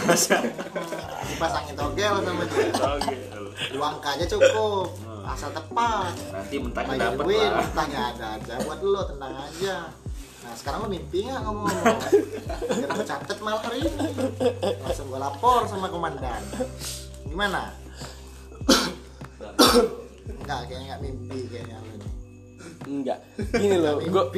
Dipasangin 1.26 1.74
togel 1.74 2.14
sama 2.22 2.44
dia. 2.46 2.70
Oke. 2.70 3.16
Uang 3.74 3.98
aja 3.98 4.24
cukup. 4.30 4.86
Asal 5.26 5.50
tepat. 5.50 6.14
Nanti 6.30 6.54
mentah 6.62 6.86
Bayar 6.86 7.18
dapat 7.18 7.24
duit, 7.26 7.50
lah. 7.50 7.66
tanya 7.74 8.00
ada 8.14 8.26
aja 8.38 8.54
buat 8.62 8.80
lo 8.82 9.02
tenang 9.10 9.34
aja. 9.34 9.90
Nah 10.42 10.54
sekarang 10.54 10.86
lo 10.86 10.88
mimpi 10.90 11.18
nggak 11.26 11.42
ngomong-ngomong? 11.42 12.00
Biar 12.78 12.90
gue 12.94 13.06
catet 13.06 13.38
malam 13.42 13.60
hari 13.62 13.78
ini. 13.90 14.08
Langsung 14.82 15.06
gue 15.10 15.18
lapor 15.18 15.66
sama 15.66 15.90
komandan. 15.90 16.42
Gimana? 17.26 17.74
Enggak, 20.42 20.60
kayaknya 20.70 20.94
nggak 20.94 21.02
mimpi 21.02 21.38
kayaknya 21.50 21.76
lo 21.82 21.94
nih. 21.98 22.21
Enggak. 22.86 23.18
Gini 23.54 23.76
loh 23.78 23.98
lo. 23.98 24.30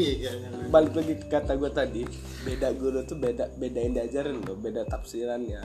balik 0.68 0.92
lagi 0.96 1.14
ke 1.20 1.26
kata 1.30 1.54
gue 1.54 1.70
tadi 1.70 2.02
beda 2.42 2.68
guru 2.74 3.00
tuh 3.06 3.16
beda 3.16 3.54
beda 3.54 3.78
yang 3.78 3.92
diajarin 3.94 4.42
loh 4.42 4.56
beda 4.58 4.84
tafsirannya. 4.88 5.62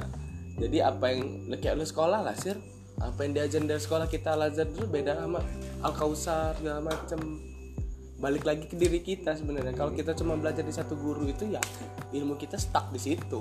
Jadi 0.59 0.77
apa 0.83 1.05
yang 1.11 1.47
kayak 1.55 1.75
lu 1.79 1.85
sekolah 1.87 2.21
lah 2.23 2.35
sir. 2.35 2.59
Apa 2.99 3.23
yang 3.23 3.31
diajarin 3.35 3.67
dari 3.67 3.79
sekolah 3.79 4.11
kita 4.11 4.35
al 4.35 4.51
dulu 4.51 4.85
beda 4.91 5.15
sama 5.15 5.39
al 5.81 5.93
kausar 5.95 6.55
segala 6.59 6.83
macem. 6.83 7.19
Balik 8.19 8.43
lagi 8.43 8.67
ke 8.67 8.75
diri 8.75 8.99
kita 8.99 9.39
sebenarnya. 9.39 9.71
Kalau 9.71 9.95
kita 9.95 10.11
cuma 10.11 10.35
belajar 10.35 10.67
di 10.67 10.75
satu 10.75 10.99
guru 10.99 11.23
itu 11.31 11.47
ya 11.47 11.63
ilmu 12.11 12.35
kita 12.35 12.59
stuck 12.59 12.91
di 12.91 12.99
situ. 12.99 13.39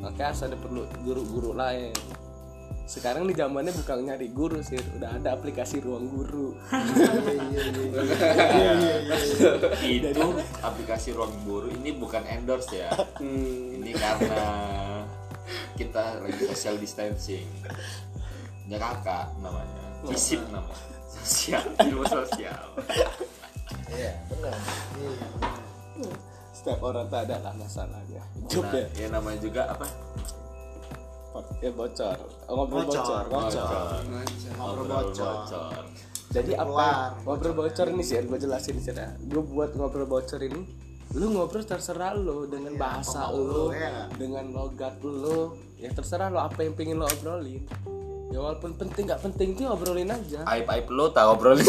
Makanya 0.00 0.32
harus 0.32 0.42
ada 0.42 0.56
perlu 0.56 0.88
guru-guru 1.04 1.54
lain 1.54 1.94
sekarang 2.92 3.24
di 3.24 3.32
zamannya 3.32 3.72
bukan 3.72 4.04
nyari 4.04 4.28
guru 4.28 4.60
sih 4.60 4.76
udah 4.76 5.16
ada 5.16 5.32
aplikasi 5.32 5.80
ruang 5.80 6.12
guru 6.12 6.52
Itu 9.80 10.26
aplikasi 10.60 11.16
ruang 11.16 11.32
guru 11.48 11.72
ini 11.72 11.96
bukan 11.96 12.20
endorse 12.28 12.84
ya. 12.84 12.92
Ini 13.24 13.96
karena 13.96 14.44
kita 15.80 16.20
lagi 16.20 16.44
social 16.52 16.76
distancing. 16.76 17.48
Ya 18.68 18.76
kakak 18.76 19.32
namanya. 19.40 20.04
Cisip 20.12 20.44
namanya. 20.52 20.92
Sosial, 21.08 21.64
ilmu 21.80 22.04
sosial. 22.04 22.60
iya 23.92 24.12
benar 24.28 24.56
setiap 26.52 26.80
orang 26.84 27.08
tak 27.10 27.26
ada 27.28 27.36
lah 27.42 27.52
masalahnya 27.58 28.22
hidup 28.38 28.64
Nah, 28.64 28.78
ya 28.78 28.86
ya 28.94 29.06
namanya 29.10 29.38
juga 29.42 29.62
apa? 29.66 29.86
ya 31.64 31.70
bocor 31.72 32.18
ngobrol 32.52 32.84
bocor 32.84 33.24
Bocor. 33.26 33.28
bocor 33.32 34.00
Ngobrol 34.52 34.86
bocor. 34.86 35.82
jadi 36.32 36.52
apa? 36.56 36.68
Keluar. 36.68 37.08
ngobrol 37.24 37.54
bocor. 37.56 37.86
ini 37.90 38.02
sih 38.04 38.20
gue 38.20 38.38
jelasin 38.38 38.76
di 38.76 38.84
sana 38.84 39.16
gue 39.16 39.42
buat 39.42 39.72
ngobrol 39.72 40.04
bocor 40.04 40.40
ini 40.40 40.60
lu 41.12 41.28
ngobrol 41.28 41.60
terserah 41.60 42.16
lu 42.16 42.48
dengan 42.48 42.72
bahasa 42.80 43.28
apa 43.28 43.36
mau 43.36 43.44
lu 43.44 43.52
lu, 43.68 43.76
ya 43.76 43.88
nggak? 43.92 44.06
dengan 44.16 44.44
logat 44.48 44.96
lu. 45.04 45.52
Ya 45.76 45.92
terserah 45.92 46.32
lo 46.32 46.40
apa 46.40 46.64
yang 46.64 46.72
pengen 46.72 46.96
lo 46.96 47.04
obrolin. 47.04 47.60
Ya 48.32 48.40
walaupun 48.40 48.72
penting 48.80 49.12
nggak 49.12 49.20
penting 49.20 49.52
tuh 49.52 49.68
obrolin 49.68 50.08
aja. 50.08 50.40
Aib 50.48 50.64
aib 50.72 50.88
lo 50.88 51.12
tak 51.12 51.28
obrolin. 51.28 51.68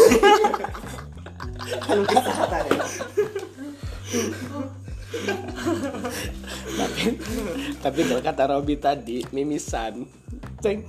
Tapi 6.74 7.02
tapi 7.80 8.00
kalau 8.08 8.22
kata 8.22 8.42
Robi 8.50 8.76
tadi 8.80 9.18
mimisan 9.30 10.04
ceng 10.64 10.80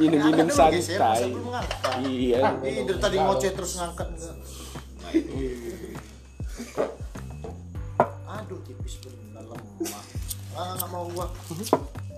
minum-minum 0.00 0.48
santai 0.48 1.28
iya 2.08 2.56
Ih, 2.64 2.88
dari 2.88 3.00
tadi 3.00 3.16
ngoceh 3.20 3.52
terus 3.52 3.76
ngangkat 3.76 4.08
enggak. 4.12 4.36
Aduh, 8.26 8.60
tipis 8.66 9.00
bener 9.00 9.44
lemah. 9.44 10.02
Ah, 10.52 10.76
nggak 10.76 10.88
mau 10.92 11.08
gua. 11.08 11.26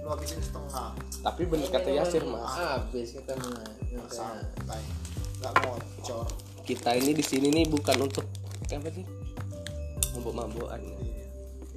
Lu 0.02 0.08
habisin 0.10 0.40
setengah. 0.42 0.94
tapi 1.18 1.42
bener 1.44 1.66
kata 1.68 1.90
Yasir 1.90 2.22
mas 2.22 2.54
habis 2.54 3.10
kita 3.18 3.34
mah 3.42 3.58
Santai. 4.08 4.82
Nggak 5.42 5.52
ngocor. 5.62 6.26
kita 6.62 6.90
ini 6.94 7.10
di 7.16 7.24
sini 7.24 7.48
nih 7.50 7.64
bukan 7.66 8.06
untuk 8.06 8.22
apa 8.68 8.88
sih 8.92 9.04
mabuk-mabukan 10.14 10.78
Iya. 10.78 11.24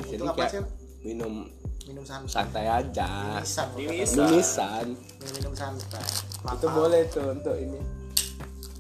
jadi 0.04 0.16
Itu 0.20 0.24
apa 0.28 0.44
kayak 0.52 0.66
minum 1.02 1.48
Minum 1.82 2.06
santai. 2.06 2.30
santai 2.30 2.66
aja 2.68 3.10
Mimisan. 3.42 3.68
Mimisan. 3.74 4.28
mimisan 4.30 4.86
Minum, 5.18 5.34
minum 5.34 5.54
santai. 5.54 6.06
itu 6.52 6.68
boleh 6.68 7.02
tuh 7.08 7.26
untuk 7.32 7.56
ini 7.56 7.80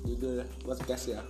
judul 0.03 0.41
podcast 0.61 1.13
ya 1.13 1.21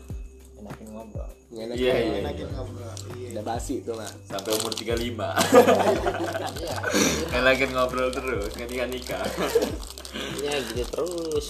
enakin 0.57 0.87
ngobrol 0.93 1.27
Iya, 1.51 1.67
ya. 1.67 1.75
iya. 1.75 1.93
Enakin 2.23 2.47
ngobrol. 2.55 2.93
Iya. 3.11 3.27
udah 3.35 3.43
basi 3.43 3.83
tuh 3.83 3.99
mas 3.99 4.13
sampai 4.23 4.51
umur 4.55 4.71
35 4.71 4.95
iya 6.61 6.75
Enakin 7.35 7.69
ngobrol 7.73 8.07
terus 8.11 8.51
ketika 8.53 8.85
nikah 8.87 9.25
ya 10.39 10.55
gitu 10.71 10.83
terus 10.87 11.45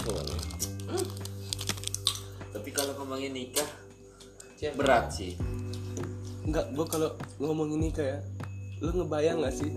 tapi 2.52 2.70
kalau 2.72 2.94
ngomongin 2.98 3.34
nikah 3.34 3.70
berat 4.78 5.10
sih 5.10 5.34
Enggak, 6.42 6.74
gua 6.74 6.86
kalau 6.90 7.10
ngomong 7.38 7.78
ini 7.78 7.94
kayak 7.94 8.26
lu 8.82 8.90
ngebayang 8.92 9.46
gak 9.46 9.54
sih 9.54 9.70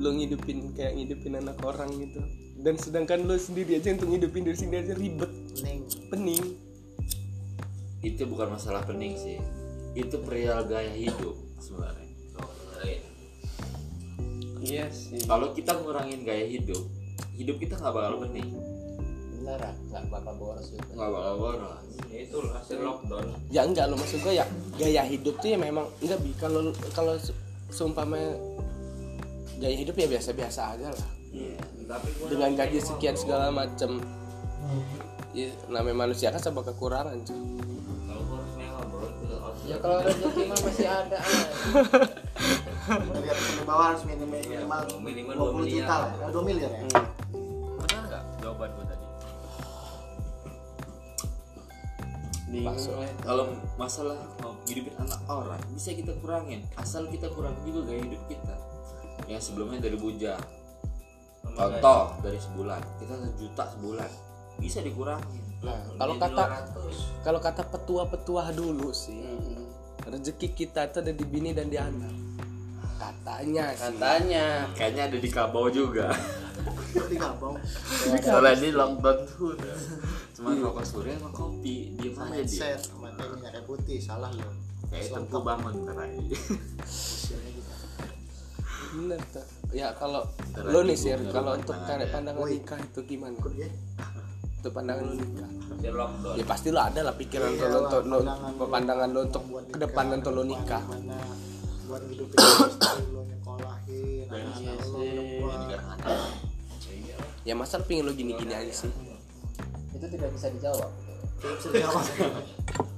lu 0.00 0.10
ngidupin 0.16 0.74
kayak 0.74 0.96
ngidupin 0.98 1.38
anak 1.38 1.58
orang 1.62 1.90
gitu. 1.98 2.20
Dan 2.60 2.76
sedangkan 2.76 3.24
lu 3.24 3.36
sendiri 3.40 3.80
aja 3.80 3.96
untuk 3.96 4.08
ngidupin 4.12 4.42
diri 4.44 4.56
sendiri 4.56 4.80
aja 4.84 4.94
ribet. 4.96 5.32
Ning. 5.62 5.80
pening. 6.10 6.44
Itu 8.00 8.26
bukan 8.26 8.56
masalah 8.56 8.82
pening 8.84 9.14
sih. 9.16 9.38
Itu 9.94 10.22
perihal 10.22 10.66
gaya 10.66 10.92
hidup 10.94 11.36
sebenarnya. 11.60 12.10
Iya 14.60 14.86
sih. 14.92 15.24
Kalau 15.24 15.56
kita 15.56 15.72
ngurangin 15.80 16.20
gaya 16.22 16.44
hidup 16.44 16.84
hidup 17.40 17.56
kita 17.56 17.80
nggak 17.80 17.94
bakal 17.96 18.14
pening. 18.28 18.48
Bener 19.40 19.56
ah 19.56 19.74
nggak 19.88 20.04
bakal 20.12 20.34
boros 20.36 20.68
juga. 20.68 20.92
Nggak 20.92 21.10
bakal 21.16 21.34
boros. 21.40 21.84
Itu 22.12 22.38
hasil 22.44 22.78
lockdown. 22.84 23.26
Ya 23.48 23.64
enggak 23.64 23.88
lo 23.88 23.96
maksud 23.96 24.20
gua 24.20 24.36
ya 24.36 24.44
gaya 24.76 25.02
hidup 25.08 25.40
tuh 25.40 25.48
ya 25.48 25.58
memang 25.58 25.88
enggak 26.04 26.20
bi. 26.20 26.30
Kalau 26.36 26.76
kalau 26.92 27.16
se- 27.16 27.36
seumpama 27.72 28.20
gaya 29.60 29.76
hidup 29.76 29.94
ya 29.94 30.08
biasa-biasa 30.08 30.60
aja 30.74 30.88
lah 30.88 31.08
iya 31.30 31.60
tapi 31.84 32.08
gua 32.16 32.26
dengan 32.32 32.50
gaji 32.56 32.78
sekian 32.80 33.12
segala 33.14 33.52
macam 33.52 34.00
ya, 35.30 35.46
namanya 35.68 36.08
manusia 36.08 36.32
kan 36.32 36.40
serba 36.40 36.64
kekurangan 36.64 37.20
cuy. 37.22 37.36
ke 39.60 39.68
ya 39.68 39.76
kalau 39.78 40.02
rezeki 40.02 40.42
mah 40.48 40.58
masih 40.64 40.88
ada. 40.88 41.18
Dari 42.90 43.28
atas 43.30 43.44
sampai 43.46 43.66
bawah 43.68 43.86
harus 43.92 44.02
minimal 44.02 44.40
minimal 44.42 44.80
Minimal 44.98 45.34
20 45.36 45.38
dua 45.38 45.62
juta 45.62 45.62
miliar. 45.62 46.00
lah. 46.02 46.10
Eh, 46.10 46.32
2 46.34 46.48
miliar 46.48 46.70
ya. 46.72 46.82
benar 47.78 48.02
nggak 48.08 48.22
jawaban 48.42 48.68
gue 48.72 48.86
tadi 48.88 49.06
Masuk. 52.50 52.92
kalau 53.22 53.46
masalah 53.78 54.18
mau 54.42 54.58
hidupin 54.66 54.90
anak 54.98 55.20
orang 55.30 55.62
bisa 55.70 55.94
kita 55.94 56.10
kurangin 56.18 56.66
asal 56.74 57.06
kita 57.06 57.30
kurangin 57.30 57.62
juga 57.62 57.80
gaya 57.86 58.02
hidup 58.02 58.22
kita 58.26 58.54
yang 59.30 59.38
sebelumnya 59.38 59.78
dari 59.78 59.94
bujang 59.94 60.42
contoh 61.54 62.02
dari 62.24 62.38
sebulan. 62.38 62.80
Kita 63.00 63.14
sejuta 63.16 63.64
sebulan. 63.76 64.10
Bisa 64.60 64.78
dikurangin. 64.84 65.44
Nah, 65.60 65.76
kalau 65.96 66.14
kata 66.16 66.44
kalau 67.20 67.40
kata 67.40 67.62
petua-petua 67.68 68.48
dulu 68.56 68.96
sih 68.96 69.20
rezeki 70.00 70.48
kita 70.56 70.88
itu 70.88 70.96
ada 71.04 71.12
di 71.12 71.24
bini 71.24 71.52
dan 71.52 71.68
di 71.68 71.76
anak. 71.76 72.12
Katanya 72.96 73.72
sih. 73.76 73.92
Katanya. 73.92 74.46
Kayaknya 74.76 75.02
ada 75.12 75.18
di 75.20 75.30
kabau 75.30 75.66
juga. 75.68 76.12
Di 76.90 77.16
Gabong. 77.16 77.56
soalnya 78.20 78.52
ini 78.60 78.68
lockdown 78.74 79.18
tuh 79.24 79.56
cuma 80.36 80.56
rokok 80.56 80.84
surya 80.84 81.16
sama 81.16 81.30
kopi 81.32 81.96
diem 81.96 82.16
aja 82.16 82.28
dia. 82.32 82.44
Mindset, 82.44 82.80
pakai 82.96 83.26
minyak 83.36 83.64
putih, 83.64 83.98
salah 84.00 84.32
lo. 84.32 84.48
kayak 84.90 85.06
tempu 85.12 85.38
bangun 85.40 85.86
gitu. 86.26 86.36
Bener 89.00 89.20
tuh. 89.32 89.44
ya 89.72 89.88
kalau 89.96 90.22
lo 90.60 90.80
nih 90.84 90.96
nggak 90.96 91.32
kalau 91.32 91.56
untuk 91.56 91.72
ya. 91.72 92.06
pandangan 92.12 92.44
nikah 92.44 92.78
itu 92.84 93.00
gimana? 93.08 93.36
Ya. 93.56 93.68
untuk 94.60 94.72
pandangan 94.76 95.04
lo 95.08 95.14
nikah. 95.16 95.50
ya 96.36 96.44
pasti 96.44 96.68
lo 96.68 96.80
ada 96.84 97.00
lah 97.00 97.14
pikiran 97.16 97.48
Iya 97.56 97.66
lo 97.72 97.78
untuk 97.88 98.02
lo 98.04 98.18
pandangan 98.68 99.08
lo 99.08 99.16
lo 99.16 99.20
untuk 99.24 99.42
ke 99.72 99.78
depan 99.80 100.04
untuk 100.20 100.32
lo 100.36 100.42
nikah. 100.44 100.82
buat 101.88 102.02
hidupin 102.06 102.36
istri 102.70 103.04
lo 103.10 103.20
nyekolahin, 103.26 104.26
anak-anak 104.30 104.78
lo 104.84 105.48
ke 105.48 105.66
depan. 105.74 105.98
ya 107.42 107.54
masa 107.56 107.80
lo 107.80 107.84
pengen 107.88 108.04
lo 108.06 108.12
gini-gini 108.12 108.52
aja 108.52 108.70
sih? 108.84 108.92
Itu 109.96 110.06
tidak 110.06 110.30
bisa 110.36 110.46
dijawab. 110.52 110.90
Tidak 111.40 111.54
bisa 111.56 111.68
dijawab. 111.72 112.04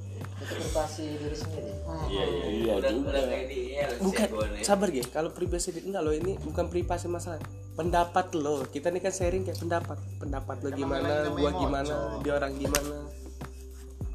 privasi 0.72 1.04
diri 1.20 1.36
sendiri. 1.36 1.72
Iya 2.08 2.24
iya 2.24 2.46
iya 2.48 2.72
udah 2.80 2.90
juga. 2.96 3.08
udah 3.12 3.24
kayak 3.28 3.46
di 3.52 3.58
ya 3.76 3.86
bukan 4.00 4.28
sabar 4.64 4.88
ya 4.88 5.04
kalau 5.12 5.30
privasi 5.36 5.68
enggak 5.84 6.00
lo 6.00 6.12
ini 6.16 6.32
bukan 6.40 6.64
privasi 6.72 7.12
masalah. 7.12 7.44
Pendapat 7.76 8.32
lo. 8.32 8.64
Kita 8.64 8.88
ini 8.88 9.04
kan 9.04 9.12
sharing 9.12 9.44
kayak 9.44 9.60
pendapat. 9.60 10.00
Pendapat 10.16 10.56
lo 10.64 10.68
gimana 10.72 11.28
gua 11.28 11.50
gimana 11.52 11.94
dia 12.24 12.32
orang 12.40 12.56
gimana. 12.56 12.96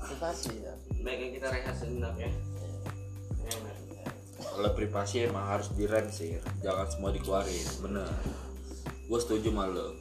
Privasi 0.01 0.65
ya. 0.65 0.73
Baiknya 1.05 1.27
kita 1.37 1.47
rehat 1.53 1.75
sebentar 1.77 2.17
ya. 2.17 2.33
Kalau 4.57 4.73
privasi 4.73 5.29
emang 5.29 5.45
harus 5.45 5.69
direm 5.77 6.09
sih. 6.09 6.41
Jangan 6.65 6.89
semua 6.89 7.13
dikeluarin. 7.13 7.67
Bener. 7.85 8.09
Gue 9.05 9.19
setuju 9.21 9.53
sama 9.53 9.69
lo. 9.69 9.93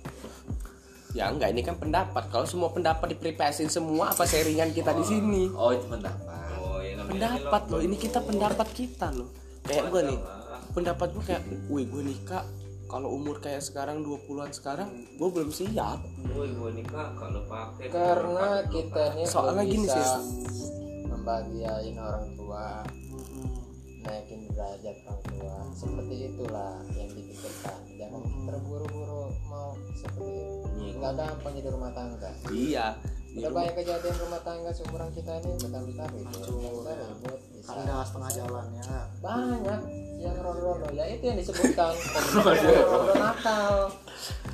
Ya 1.13 1.29
enggak. 1.29 1.53
Ini 1.53 1.61
kan 1.65 1.77
pendapat. 1.77 2.33
Kalau 2.33 2.49
semua 2.49 2.73
pendapat 2.73 3.13
diprivasin 3.13 3.69
semua 3.69 4.13
apa 4.13 4.25
sharingan 4.25 4.73
kita 4.73 4.97
di 4.97 5.05
sini? 5.05 5.43
Oh 5.53 5.73
itu 5.77 5.85
pendapat. 5.89 6.25
oh 6.25 6.26
pendapat 7.17 7.63
lo 7.73 7.79
ini 7.81 7.97
kita 7.97 8.21
pendapat 8.21 8.69
kita 8.77 9.09
lo 9.17 9.33
kayak 9.65 9.89
gue 9.89 10.03
nih 10.13 10.19
pendapat 10.77 11.09
gue 11.17 11.25
kayak 11.25 11.43
wih 11.73 11.89
gue 11.89 12.03
nikah 12.05 12.45
kalau 12.87 13.19
umur 13.19 13.43
kayak 13.43 13.65
sekarang 13.67 14.07
20-an 14.07 14.55
sekarang 14.55 14.89
gue 15.19 15.27
belum 15.27 15.51
siap. 15.51 16.07
Woi, 16.31 16.55
gua 16.55 16.71
nikah 16.71 17.19
kalau 17.19 17.43
pakai 17.51 17.91
karena 17.91 18.63
kita 18.71 19.05
ini 19.19 19.25
Soalnya 19.27 19.65
gini, 19.67 19.87
Sis. 19.91 20.11
membahagiain 21.11 21.99
orang 21.99 22.31
tua 22.39 22.87
naikin 24.07 24.47
derajat 24.55 24.97
orang 25.03 25.23
tua. 25.35 25.57
Seperti 25.75 26.15
itulah 26.31 26.79
yang 26.95 27.11
dipikirkan. 27.11 27.79
Jangan 27.99 28.23
terburu-buru 28.47 29.35
mau 29.51 29.75
seperti 29.99 30.31
itu. 30.47 30.95
Nggak 31.03 31.13
gampang 31.19 31.53
jadi 31.59 31.69
rumah 31.75 31.91
tangga. 31.91 32.31
Iya 32.55 32.95
udah 33.37 33.45
rumah- 33.45 33.57
banyak 33.63 33.75
kejadian 33.77 34.17
rumah 34.19 34.41
tangga 34.41 34.71
seumuran 34.71 35.11
kita 35.11 35.33
ini 35.37 35.51
bentar-bentar 35.59 36.09
itu 36.11 36.41
ribut 36.49 37.41
bisa 37.53 37.69
Kandas 37.69 38.07
setengah 38.07 38.31
jalan 38.35 38.67
ya. 38.73 39.01
banyak 39.19 39.81
yang 40.17 40.37
rondo-rondo 40.39 40.89
ya 40.91 41.05
itu 41.07 41.25
yang 41.25 41.37
disebutkan 41.37 41.93
rondo 42.35 43.15
nakal 43.15 43.75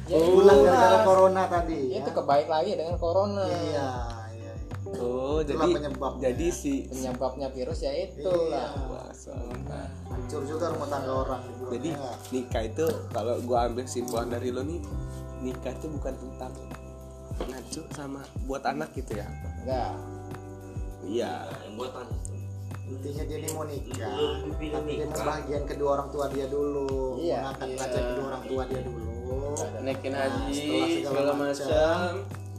ya 0.05 0.16
Pulang 0.18 0.59
itulah. 0.59 0.75
gara-gara 0.75 0.99
corona 1.03 1.42
tadi. 1.47 1.81
itu 1.92 2.03
ya. 2.03 2.12
kebaik 2.12 2.49
lagi 2.49 2.71
dengan 2.75 2.97
corona 2.97 3.45
Iya, 3.45 3.61
iya. 3.62 3.87
iya. 4.35 4.53
oh 4.99 5.38
Itulah 5.38 5.47
jadi 5.47 5.64
penyebabnya. 5.73 6.21
jadi 6.25 6.47
si 6.51 6.73
penyebabnya 6.85 7.49
virus 7.49 7.79
ya 7.81 7.92
itu 7.95 8.27
Iya. 8.27 8.66
Hancur 10.05 10.42
juga 10.45 10.66
rumah 10.68 10.88
tangga 10.88 11.12
orang 11.14 11.42
jadi 11.71 11.90
ya. 11.92 12.12
nikah 12.31 12.62
itu 12.64 12.85
kalau 13.09 13.38
gua 13.40 13.59
ambil 13.64 13.85
kesimpulan 13.85 14.29
dari 14.29 14.51
lo 14.51 14.61
nih 14.61 14.83
nikah 15.40 15.73
itu 15.73 15.87
bukan 15.88 16.12
tentang 16.12 16.53
ngacu 17.48 17.81
sama 17.94 18.20
buat 18.46 18.62
anak 18.66 18.90
gitu 18.94 19.18
ya? 19.18 19.26
Enggak 19.62 19.92
iya. 21.07 21.33
Yang 21.66 21.74
buat 21.78 21.90
tanya 21.94 22.16
intinya 22.92 23.22
dia 23.24 23.38
ini 23.40 23.48
mau 23.57 23.64
nikah. 23.64 24.12
Tapi 24.52 24.64
dia 24.68 25.07
bahagian 25.09 25.62
kedua 25.64 25.90
orang 25.96 26.09
tua 26.12 26.26
dia 26.28 26.46
dulu. 26.50 27.16
Iya. 27.18 27.38
mengangkat 27.40 27.66
Iya. 27.66 27.76
derajat 27.78 28.05
kedua 28.05 28.26
orang 28.28 28.44
tua 28.44 28.62
dia 28.68 28.81
dulu. 28.85 29.09
Naikin 29.83 30.12
Nah, 30.12 30.20
haji 30.28 30.52
setelah 30.52 30.88
segala 30.88 31.12
segala 31.12 31.33
macam, 31.35 31.66
macam. 31.66 32.12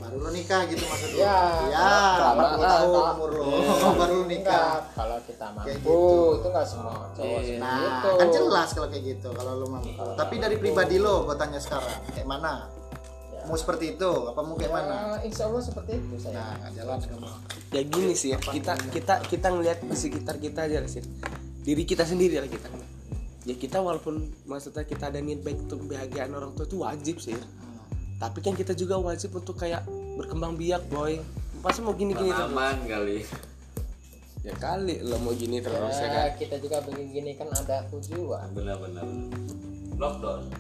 Baru 0.04 0.20
lo 0.20 0.30
nikah 0.36 0.62
gitu 0.68 0.84
maksudnya 0.84 1.16
Ya, 1.16 1.38
ya 1.72 1.88
kalau 2.20 2.60
tahun 2.60 3.04
umur 3.16 3.32
lo 3.40 3.48
baru 3.96 4.14
lo 4.20 4.26
nikah. 4.28 4.84
Kalau 4.92 5.18
kita 5.24 5.46
mampu 5.56 5.68
Kayak 5.70 5.80
gitu. 5.80 6.00
itu 6.36 6.48
nggak 6.52 6.68
semua 6.68 6.94
cowok 7.16 7.40
seperti 7.40 7.62
nah 7.64 7.80
itu 7.80 8.10
kan 8.20 8.28
jelas 8.36 8.70
kalau 8.76 8.88
kayak 8.92 9.04
gitu 9.16 9.30
kalau 9.32 9.52
lo 9.64 9.66
mampu. 9.72 9.90
Tapi 9.96 10.36
dari 10.44 10.56
pribadi 10.60 10.96
lo 11.00 11.24
gue 11.24 11.36
tanya 11.40 11.60
sekarang 11.62 12.00
kayak 12.12 12.28
mana 12.28 12.68
mau 13.48 13.58
seperti 13.60 13.98
itu 13.98 14.12
apa 14.30 14.42
mau 14.44 14.56
kayak 14.56 14.74
mana? 14.74 15.20
Ya, 15.20 15.28
insya 15.28 15.50
Allah 15.50 15.64
seperti 15.64 15.92
itu 16.00 16.16
saya. 16.20 16.40
Nah 16.40 16.52
nggak 16.60 16.72
jalan 16.78 16.98
kamu. 17.04 17.28
Ya 17.74 17.82
gini 17.84 18.14
sih 18.14 18.30
ya 18.34 18.40
kita 18.40 18.74
kita 18.92 19.14
kita 19.28 19.48
ngelihat 19.52 19.80
di 19.84 19.98
sekitar 19.98 20.36
kita 20.40 20.70
aja 20.70 20.84
sih. 20.88 21.04
Diri 21.64 21.84
kita 21.84 22.04
sendiri 22.04 22.40
lah 22.40 22.50
kita. 22.50 22.68
Ya 23.44 23.56
kita 23.60 23.84
walaupun 23.84 24.32
maksudnya 24.48 24.88
kita 24.88 25.12
ada 25.12 25.20
niat 25.20 25.44
baik 25.44 25.68
untuk 25.68 25.88
kebahagiaan 25.88 26.32
orang 26.32 26.56
tua 26.56 26.66
itu 26.68 26.78
wajib 26.80 27.16
sih. 27.20 27.36
Tapi 28.20 28.40
kan 28.40 28.56
kita 28.56 28.72
juga 28.72 28.96
wajib 29.00 29.36
untuk 29.36 29.60
kayak 29.60 29.84
berkembang 30.16 30.56
biak 30.56 30.88
boy. 30.88 31.20
Masa 31.60 31.84
mau 31.84 31.96
gini 31.96 32.16
gini 32.16 32.32
terus? 32.32 32.52
Aman 32.52 32.88
kali. 32.88 33.24
Ya 34.44 34.52
kali 34.60 35.00
lo 35.00 35.16
mau 35.24 35.32
gini 35.32 35.64
terus 35.64 35.96
ya 36.04 36.08
kan? 36.12 36.20
ya, 36.20 36.36
kita 36.36 36.56
juga 36.60 36.84
begini 36.84 37.36
kan 37.40 37.48
ada 37.52 37.88
tujuan. 37.92 38.52
Benar-benar 38.52 39.08
lockdown. 39.96 40.52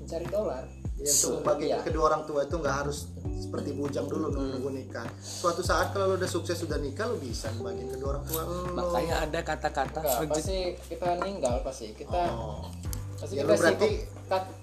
Mencari 0.00 0.26
dolar. 0.32 0.64
ya, 0.64 0.75
untuk 0.98 1.38
membagi 1.38 1.68
Iya. 1.68 1.78
kedua 1.80 2.04
orang 2.08 2.22
tua 2.24 2.40
itu 2.42 2.56
nggak 2.56 2.76
harus 2.78 2.98
seperti 3.36 3.70
bujang 3.72 4.06
dulu 4.06 4.26
nunggu 4.30 4.70
nikah. 4.70 5.04
Suatu 5.18 5.60
saat 5.60 5.92
kalau 5.92 6.08
lo 6.08 6.14
udah 6.16 6.26
sukses 6.26 6.56
sudah 6.56 6.76
nikah 6.76 7.04
lo 7.04 7.16
bisa 7.16 7.52
bagian 7.54 7.88
kedua 7.90 8.08
orang 8.10 8.24
tua 8.24 8.40
lo 8.42 8.54
makanya 8.72 9.16
ada 9.22 9.40
kata-kata 9.40 10.00
pasti 10.26 10.58
kita 10.82 11.04
meninggal 11.14 11.60
pasti. 11.60 11.92
Kita 11.92 12.20
oh. 12.32 12.64
pasti 13.16 13.34
Ya, 13.34 13.42
kita 13.42 13.54
berarti- 13.54 13.92
sibuk. 14.02 14.24
Kat- 14.26 14.54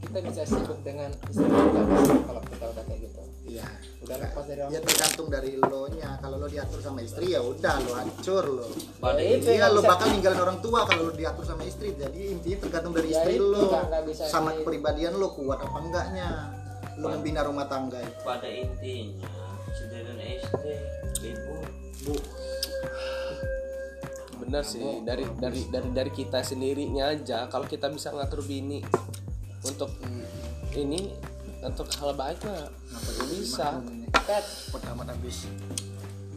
kita 0.00 0.18
bisa 0.20 0.42
sibuk 0.44 0.78
dengan 0.82 1.10
istri 1.24 1.42
kita 1.42 1.80
pasti 1.86 2.12
kalau 2.22 2.42
lepas 4.16 4.44
dari 4.44 4.60
orang 4.60 4.70
ya 4.70 4.80
tergantung 4.80 5.26
dari 5.26 5.50
lo 5.54 5.82
nya 5.90 6.10
kalau 6.18 6.36
lo 6.36 6.46
diatur 6.46 6.78
sama 6.78 7.00
istri 7.00 7.26
ya 7.30 7.40
udah 7.40 7.74
lo 7.80 7.92
hancur 7.94 8.44
lo. 8.44 8.66
Pada 8.96 9.18
itu 9.18 9.48
Iya 9.48 9.68
lo 9.68 9.80
bakal 9.80 10.10
ninggalin 10.10 10.38
orang 10.38 10.58
tua 10.58 10.84
kalau 10.84 11.08
lo 11.08 11.12
diatur 11.12 11.42
sama 11.42 11.62
istri. 11.62 11.92
Jadi 11.92 12.20
intinya 12.30 12.58
tergantung 12.60 12.92
dari 12.92 13.08
Ya, 13.08 13.20
istri 13.20 13.34
lo. 13.36 13.70
sama 14.24 14.50
di- 14.50 14.60
kepribadian 14.60 15.14
lo 15.14 15.30
kuat 15.30 15.58
apa 15.58 15.78
enggaknya. 15.78 16.28
Lo 16.94 17.10
membina 17.10 17.42
rumah 17.42 17.66
tangga 17.66 17.98
itu. 17.98 18.20
pada 18.20 18.46
intinya 18.46 19.26
sedangkan 19.70 20.18
SD 20.20 20.64
ibu. 21.24 21.54
Bu. 22.04 22.14
Bener 24.36 24.62
sih 24.62 24.82
dari 25.00 25.24
dari 25.34 25.62
dari 25.66 25.88
dari 25.90 26.10
kita 26.10 26.38
sendirinya 26.40 27.08
aja 27.08 27.46
kalau 27.46 27.64
kita 27.64 27.88
bisa 27.88 28.10
ngatur 28.10 28.42
bini 28.42 28.82
untuk 29.62 29.88
ini 30.70 31.14
untuk 31.60 31.88
hal 31.94 32.12
baik 32.12 32.44
mah 32.44 32.68
bisa 33.24 33.80
Kat, 34.24 34.44
amat 34.92 35.06
habis 35.12 35.44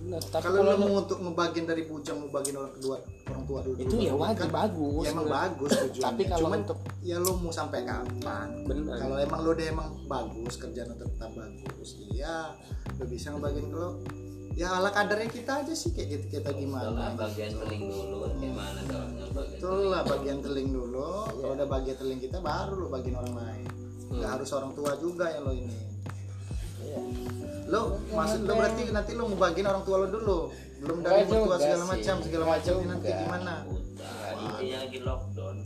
Nah, 0.08 0.24
tapi 0.24 0.40
kalau 0.40 0.64
lo 0.64 0.72
kalau 0.72 0.80
mau 0.80 0.94
untuk 1.04 1.20
ngebagian 1.20 1.68
dari 1.68 1.84
bujang 1.84 2.16
mau 2.16 2.32
bagian 2.32 2.64
orang 2.64 2.72
kedua 2.80 2.96
orang 3.28 3.44
tua 3.44 3.60
dulu 3.60 3.76
itu 3.76 3.96
ya 4.00 4.16
wajib 4.16 4.48
bagus 4.56 5.04
ya 5.04 5.12
emang 5.12 5.28
bener. 5.28 5.36
bagus 5.36 5.72
tujuannya 5.76 6.06
Tapi 6.08 6.22
kalau 6.24 6.42
cuman 6.48 6.60
untuk- 6.64 6.82
ya 7.04 7.18
lo 7.20 7.32
mau 7.36 7.52
sampai 7.52 7.80
kapan 7.84 8.48
Bener. 8.64 8.96
kalau 8.96 9.16
emang 9.20 9.40
lo 9.44 9.50
udah 9.52 9.68
emang 9.68 9.90
bagus 10.08 10.54
kerjaan 10.56 10.88
lo 10.88 10.96
tetap 10.96 11.32
bagus 11.36 11.90
iya 12.08 12.56
lo 12.96 13.04
bisa 13.04 13.36
ngebagiin 13.36 13.68
kalau 13.68 13.92
ya 14.56 14.68
ala 14.74 14.90
kadarnya 14.90 15.28
kita 15.28 15.52
aja 15.60 15.74
sih 15.76 15.92
kayak 15.92 16.08
gitu 16.08 16.26
kita 16.40 16.50
setelah 16.50 16.56
gimana 16.56 17.04
bagian 17.14 17.52
teling 17.52 17.84
dulu 17.92 18.16
gimana 18.40 18.80
caranya 18.88 19.26
bagian 19.28 19.60
Betul 19.60 19.82
lah 19.92 20.02
bagian 20.08 20.40
teling 20.40 20.70
dulu. 20.72 21.10
Kalau 21.30 21.54
udah 21.54 21.68
bagian 21.68 21.98
teling 22.00 22.20
kita 22.24 22.38
baru 22.40 22.74
lo 22.74 22.88
bagian 22.90 23.16
orang 23.20 23.36
lain. 23.38 23.68
Nggak 24.08 24.32
harus 24.40 24.50
orang 24.56 24.72
tua 24.74 24.96
juga 24.98 25.30
yang 25.30 25.44
lo 25.46 25.54
ini. 25.54 25.78
Iya. 26.88 27.00
Lo 27.68 28.00
maksud 28.16 28.48
lo 28.48 28.54
berarti 28.56 28.82
nanti 28.96 29.12
lo 29.20 29.28
mau 29.28 29.40
bagian 29.44 29.68
orang 29.68 29.84
tua 29.84 29.96
lo 30.04 30.08
dulu. 30.08 30.40
Belum 30.78 30.98
dari 31.04 31.28
mertua 31.28 31.58
segala 31.60 31.84
sih. 31.84 31.92
macam 31.92 32.16
segala 32.24 32.46
macam 32.48 32.74
ini 32.80 32.88
nanti 32.88 33.10
gimana? 33.12 33.54
udah 33.68 34.30
intinya 34.38 34.78
lagi 34.86 35.00
lockdown 35.02 35.58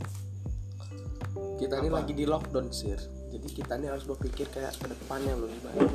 kita 1.60 1.74
ini 1.78 1.88
lagi 1.92 2.12
di 2.16 2.24
lockdown 2.24 2.66
sir 2.72 2.98
jadi 3.28 3.48
kita 3.48 3.72
ini 3.76 3.86
harus 3.92 4.04
berpikir 4.08 4.48
kayak 4.48 4.72
ke 4.76 4.86
depannya 4.88 5.36
loh 5.36 5.48
baik 5.62 5.88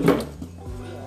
Iya. 0.78 1.06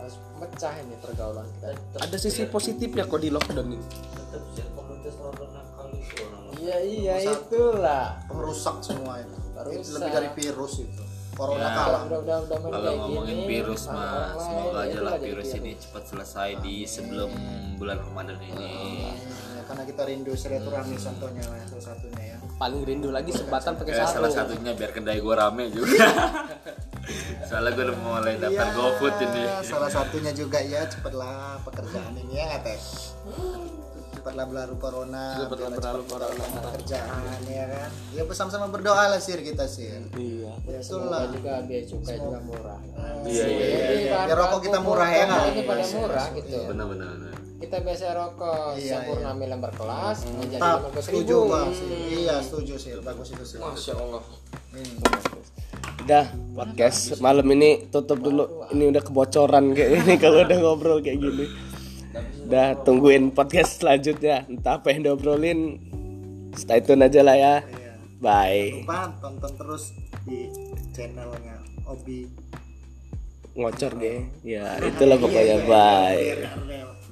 harus 0.00 0.16
pecah 0.36 0.74
ini 0.84 0.94
pergaulan 1.00 1.46
kita 1.58 1.68
ada 1.96 2.16
sisi 2.20 2.44
positifnya 2.48 3.08
kok 3.08 3.20
di 3.24 3.32
lockdown 3.32 3.68
ini 3.72 3.86
tetap 3.88 4.42
sih 4.52 4.64
komunitas 4.76 5.14
orang 5.16 5.50
nakal 5.52 5.86
itu 5.96 6.14
orang 6.28 6.42
iya 6.60 6.76
iya 6.84 7.14
itulah 7.24 8.20
Pengrusak 8.28 8.76
semua. 8.84 9.22
Itu 9.70 9.94
lebih 9.94 10.10
dari 10.10 10.28
virus 10.34 10.82
itu. 10.82 11.02
Corona 11.34 11.60
Ya. 11.60 11.70
kalah. 11.72 12.00
udah 12.04 12.18
udah 12.20 12.36
udah 12.40 12.56
main 12.56 12.70
kalau 12.70 12.84
kayak 12.84 13.00
ngomongin 13.00 13.36
gini, 13.36 13.48
virus 13.48 13.82
mah 13.86 14.10
semoga 14.36 14.78
aja 14.78 14.88
itulah 14.88 15.04
lah 15.04 15.14
jadi 15.14 15.26
virus 15.26 15.50
ini 15.54 15.70
cepat 15.76 16.02
selesai 16.06 16.48
di 16.60 16.74
sebelum 16.84 17.30
bulan 17.74 17.98
Ramadan 18.00 18.38
ini 18.40 18.72
Ya, 19.04 19.53
karena 19.64 19.82
kita 19.82 20.02
rindu 20.04 20.32
silaturahmi 20.32 20.96
contohnya 20.96 21.44
lah 21.44 21.58
salah 21.64 21.84
satunya 21.90 22.22
ya. 22.24 22.36
paling 22.54 22.82
rindu 22.82 23.08
lagi 23.08 23.30
sebatan 23.30 23.72
pakai 23.74 23.92
ya, 23.92 24.04
salah 24.04 24.30
sarung 24.30 24.34
satunya 24.54 24.72
biar 24.72 24.90
kedai 24.90 25.18
gue 25.18 25.34
rame 25.34 25.64
juga 25.68 26.06
soalnya 27.48 27.70
gue 27.72 27.84
udah 27.84 27.98
mulai 27.98 28.34
daftar 28.36 28.66
Iya, 28.66 28.74
GoFood 28.74 29.14
ini 29.20 29.42
Salah 29.62 29.90
satunya 29.90 30.32
juga 30.32 30.58
ya 30.58 30.84
cepatlah 30.84 31.60
pekerjaan 31.62 32.16
ini 32.16 32.34
ya 32.34 32.56
teh. 32.60 32.80
Cepatlah 34.14 34.48
berlalu 34.48 34.74
corona. 34.80 35.36
Cepatlah 35.36 35.68
biarlah 35.68 35.92
berlalu 36.00 36.04
corona. 36.08 36.44
Pekerjaan 36.64 37.38
ya 37.44 37.64
kan. 37.68 37.90
Ya 38.10 38.22
bersama-sama 38.24 38.66
berdoa 38.68 39.04
lah 39.12 39.20
sir 39.20 39.36
kita 39.38 39.68
sir. 39.68 40.00
iya 40.16 40.52
Betul 40.64 40.80
semoga 41.04 41.12
lah. 41.12 41.22
juga 41.28 41.52
biaya 41.60 41.84
cukai 41.84 42.16
juga 42.16 42.38
murah 42.40 42.80
iya 43.24 43.44
iya 43.44 43.66
iya 43.68 44.08
bahan 44.08 44.26
Biar 44.28 44.38
rokok 44.38 44.60
kita 44.62 44.78
murah 44.80 45.08
ya, 45.08 45.22
nggak? 45.24 45.42
ini 45.52 45.62
pada 45.64 45.84
murah 45.92 46.26
gitu 46.32 46.56
benar 46.64 46.86
benar 46.88 47.08
benar. 47.12 47.34
Kita 47.64 47.80
biasa 47.80 48.04
rokok 48.12 48.76
Iya, 48.76 48.92
sempurna 49.00 49.30
mil 49.32 49.48
lembar 49.48 49.72
kelas 49.72 50.18
menjadi 50.28 50.60
Tap, 50.60 50.76
lima 50.76 50.88
belas 50.92 51.04
setuju 51.08 51.36
ribu. 51.40 51.72
Sih. 51.72 51.88
Iya 52.20 52.36
setuju 52.44 52.74
sih. 52.76 52.90
Bagus 53.00 53.28
itu 53.32 53.44
sih. 53.46 53.56
masya 53.56 53.92
allah. 53.96 54.22
Hmm. 54.74 54.96
udah 56.04 56.26
podcast 56.52 57.16
malam 57.18 57.48
ini 57.48 57.88
tutup 57.88 58.20
dulu. 58.20 58.68
Ini 58.68 58.92
udah 58.92 59.00
kebocoran 59.00 59.72
kayak 59.72 60.04
ini 60.04 60.14
kalau 60.22 60.44
udah 60.44 60.58
ngobrol 60.60 60.98
kayak 61.00 61.16
gini. 61.16 61.46
Udah 62.44 62.76
tungguin 62.84 63.32
podcast 63.32 63.80
selanjutnya. 63.80 64.44
Entah 64.44 64.76
apa 64.76 64.92
yang 64.92 65.00
diobrolin 65.02 65.80
stay 66.52 66.84
tune 66.84 67.00
aja 67.00 67.24
lah 67.24 67.36
ya. 67.36 67.54
Bye. 68.20 68.84
Lupa 68.84 69.16
tonton 69.18 69.52
terus 69.56 69.96
di 70.28 70.52
channelnya 70.92 71.56
Obi. 71.84 72.28
ngocor 73.54 73.94
deh 73.96 74.18
ya 74.42 74.76
itulah 74.82 75.14
pokoknya. 75.14 75.62
Bye. 75.64 76.42
Biar- 76.42 76.58
biar- 76.66 77.03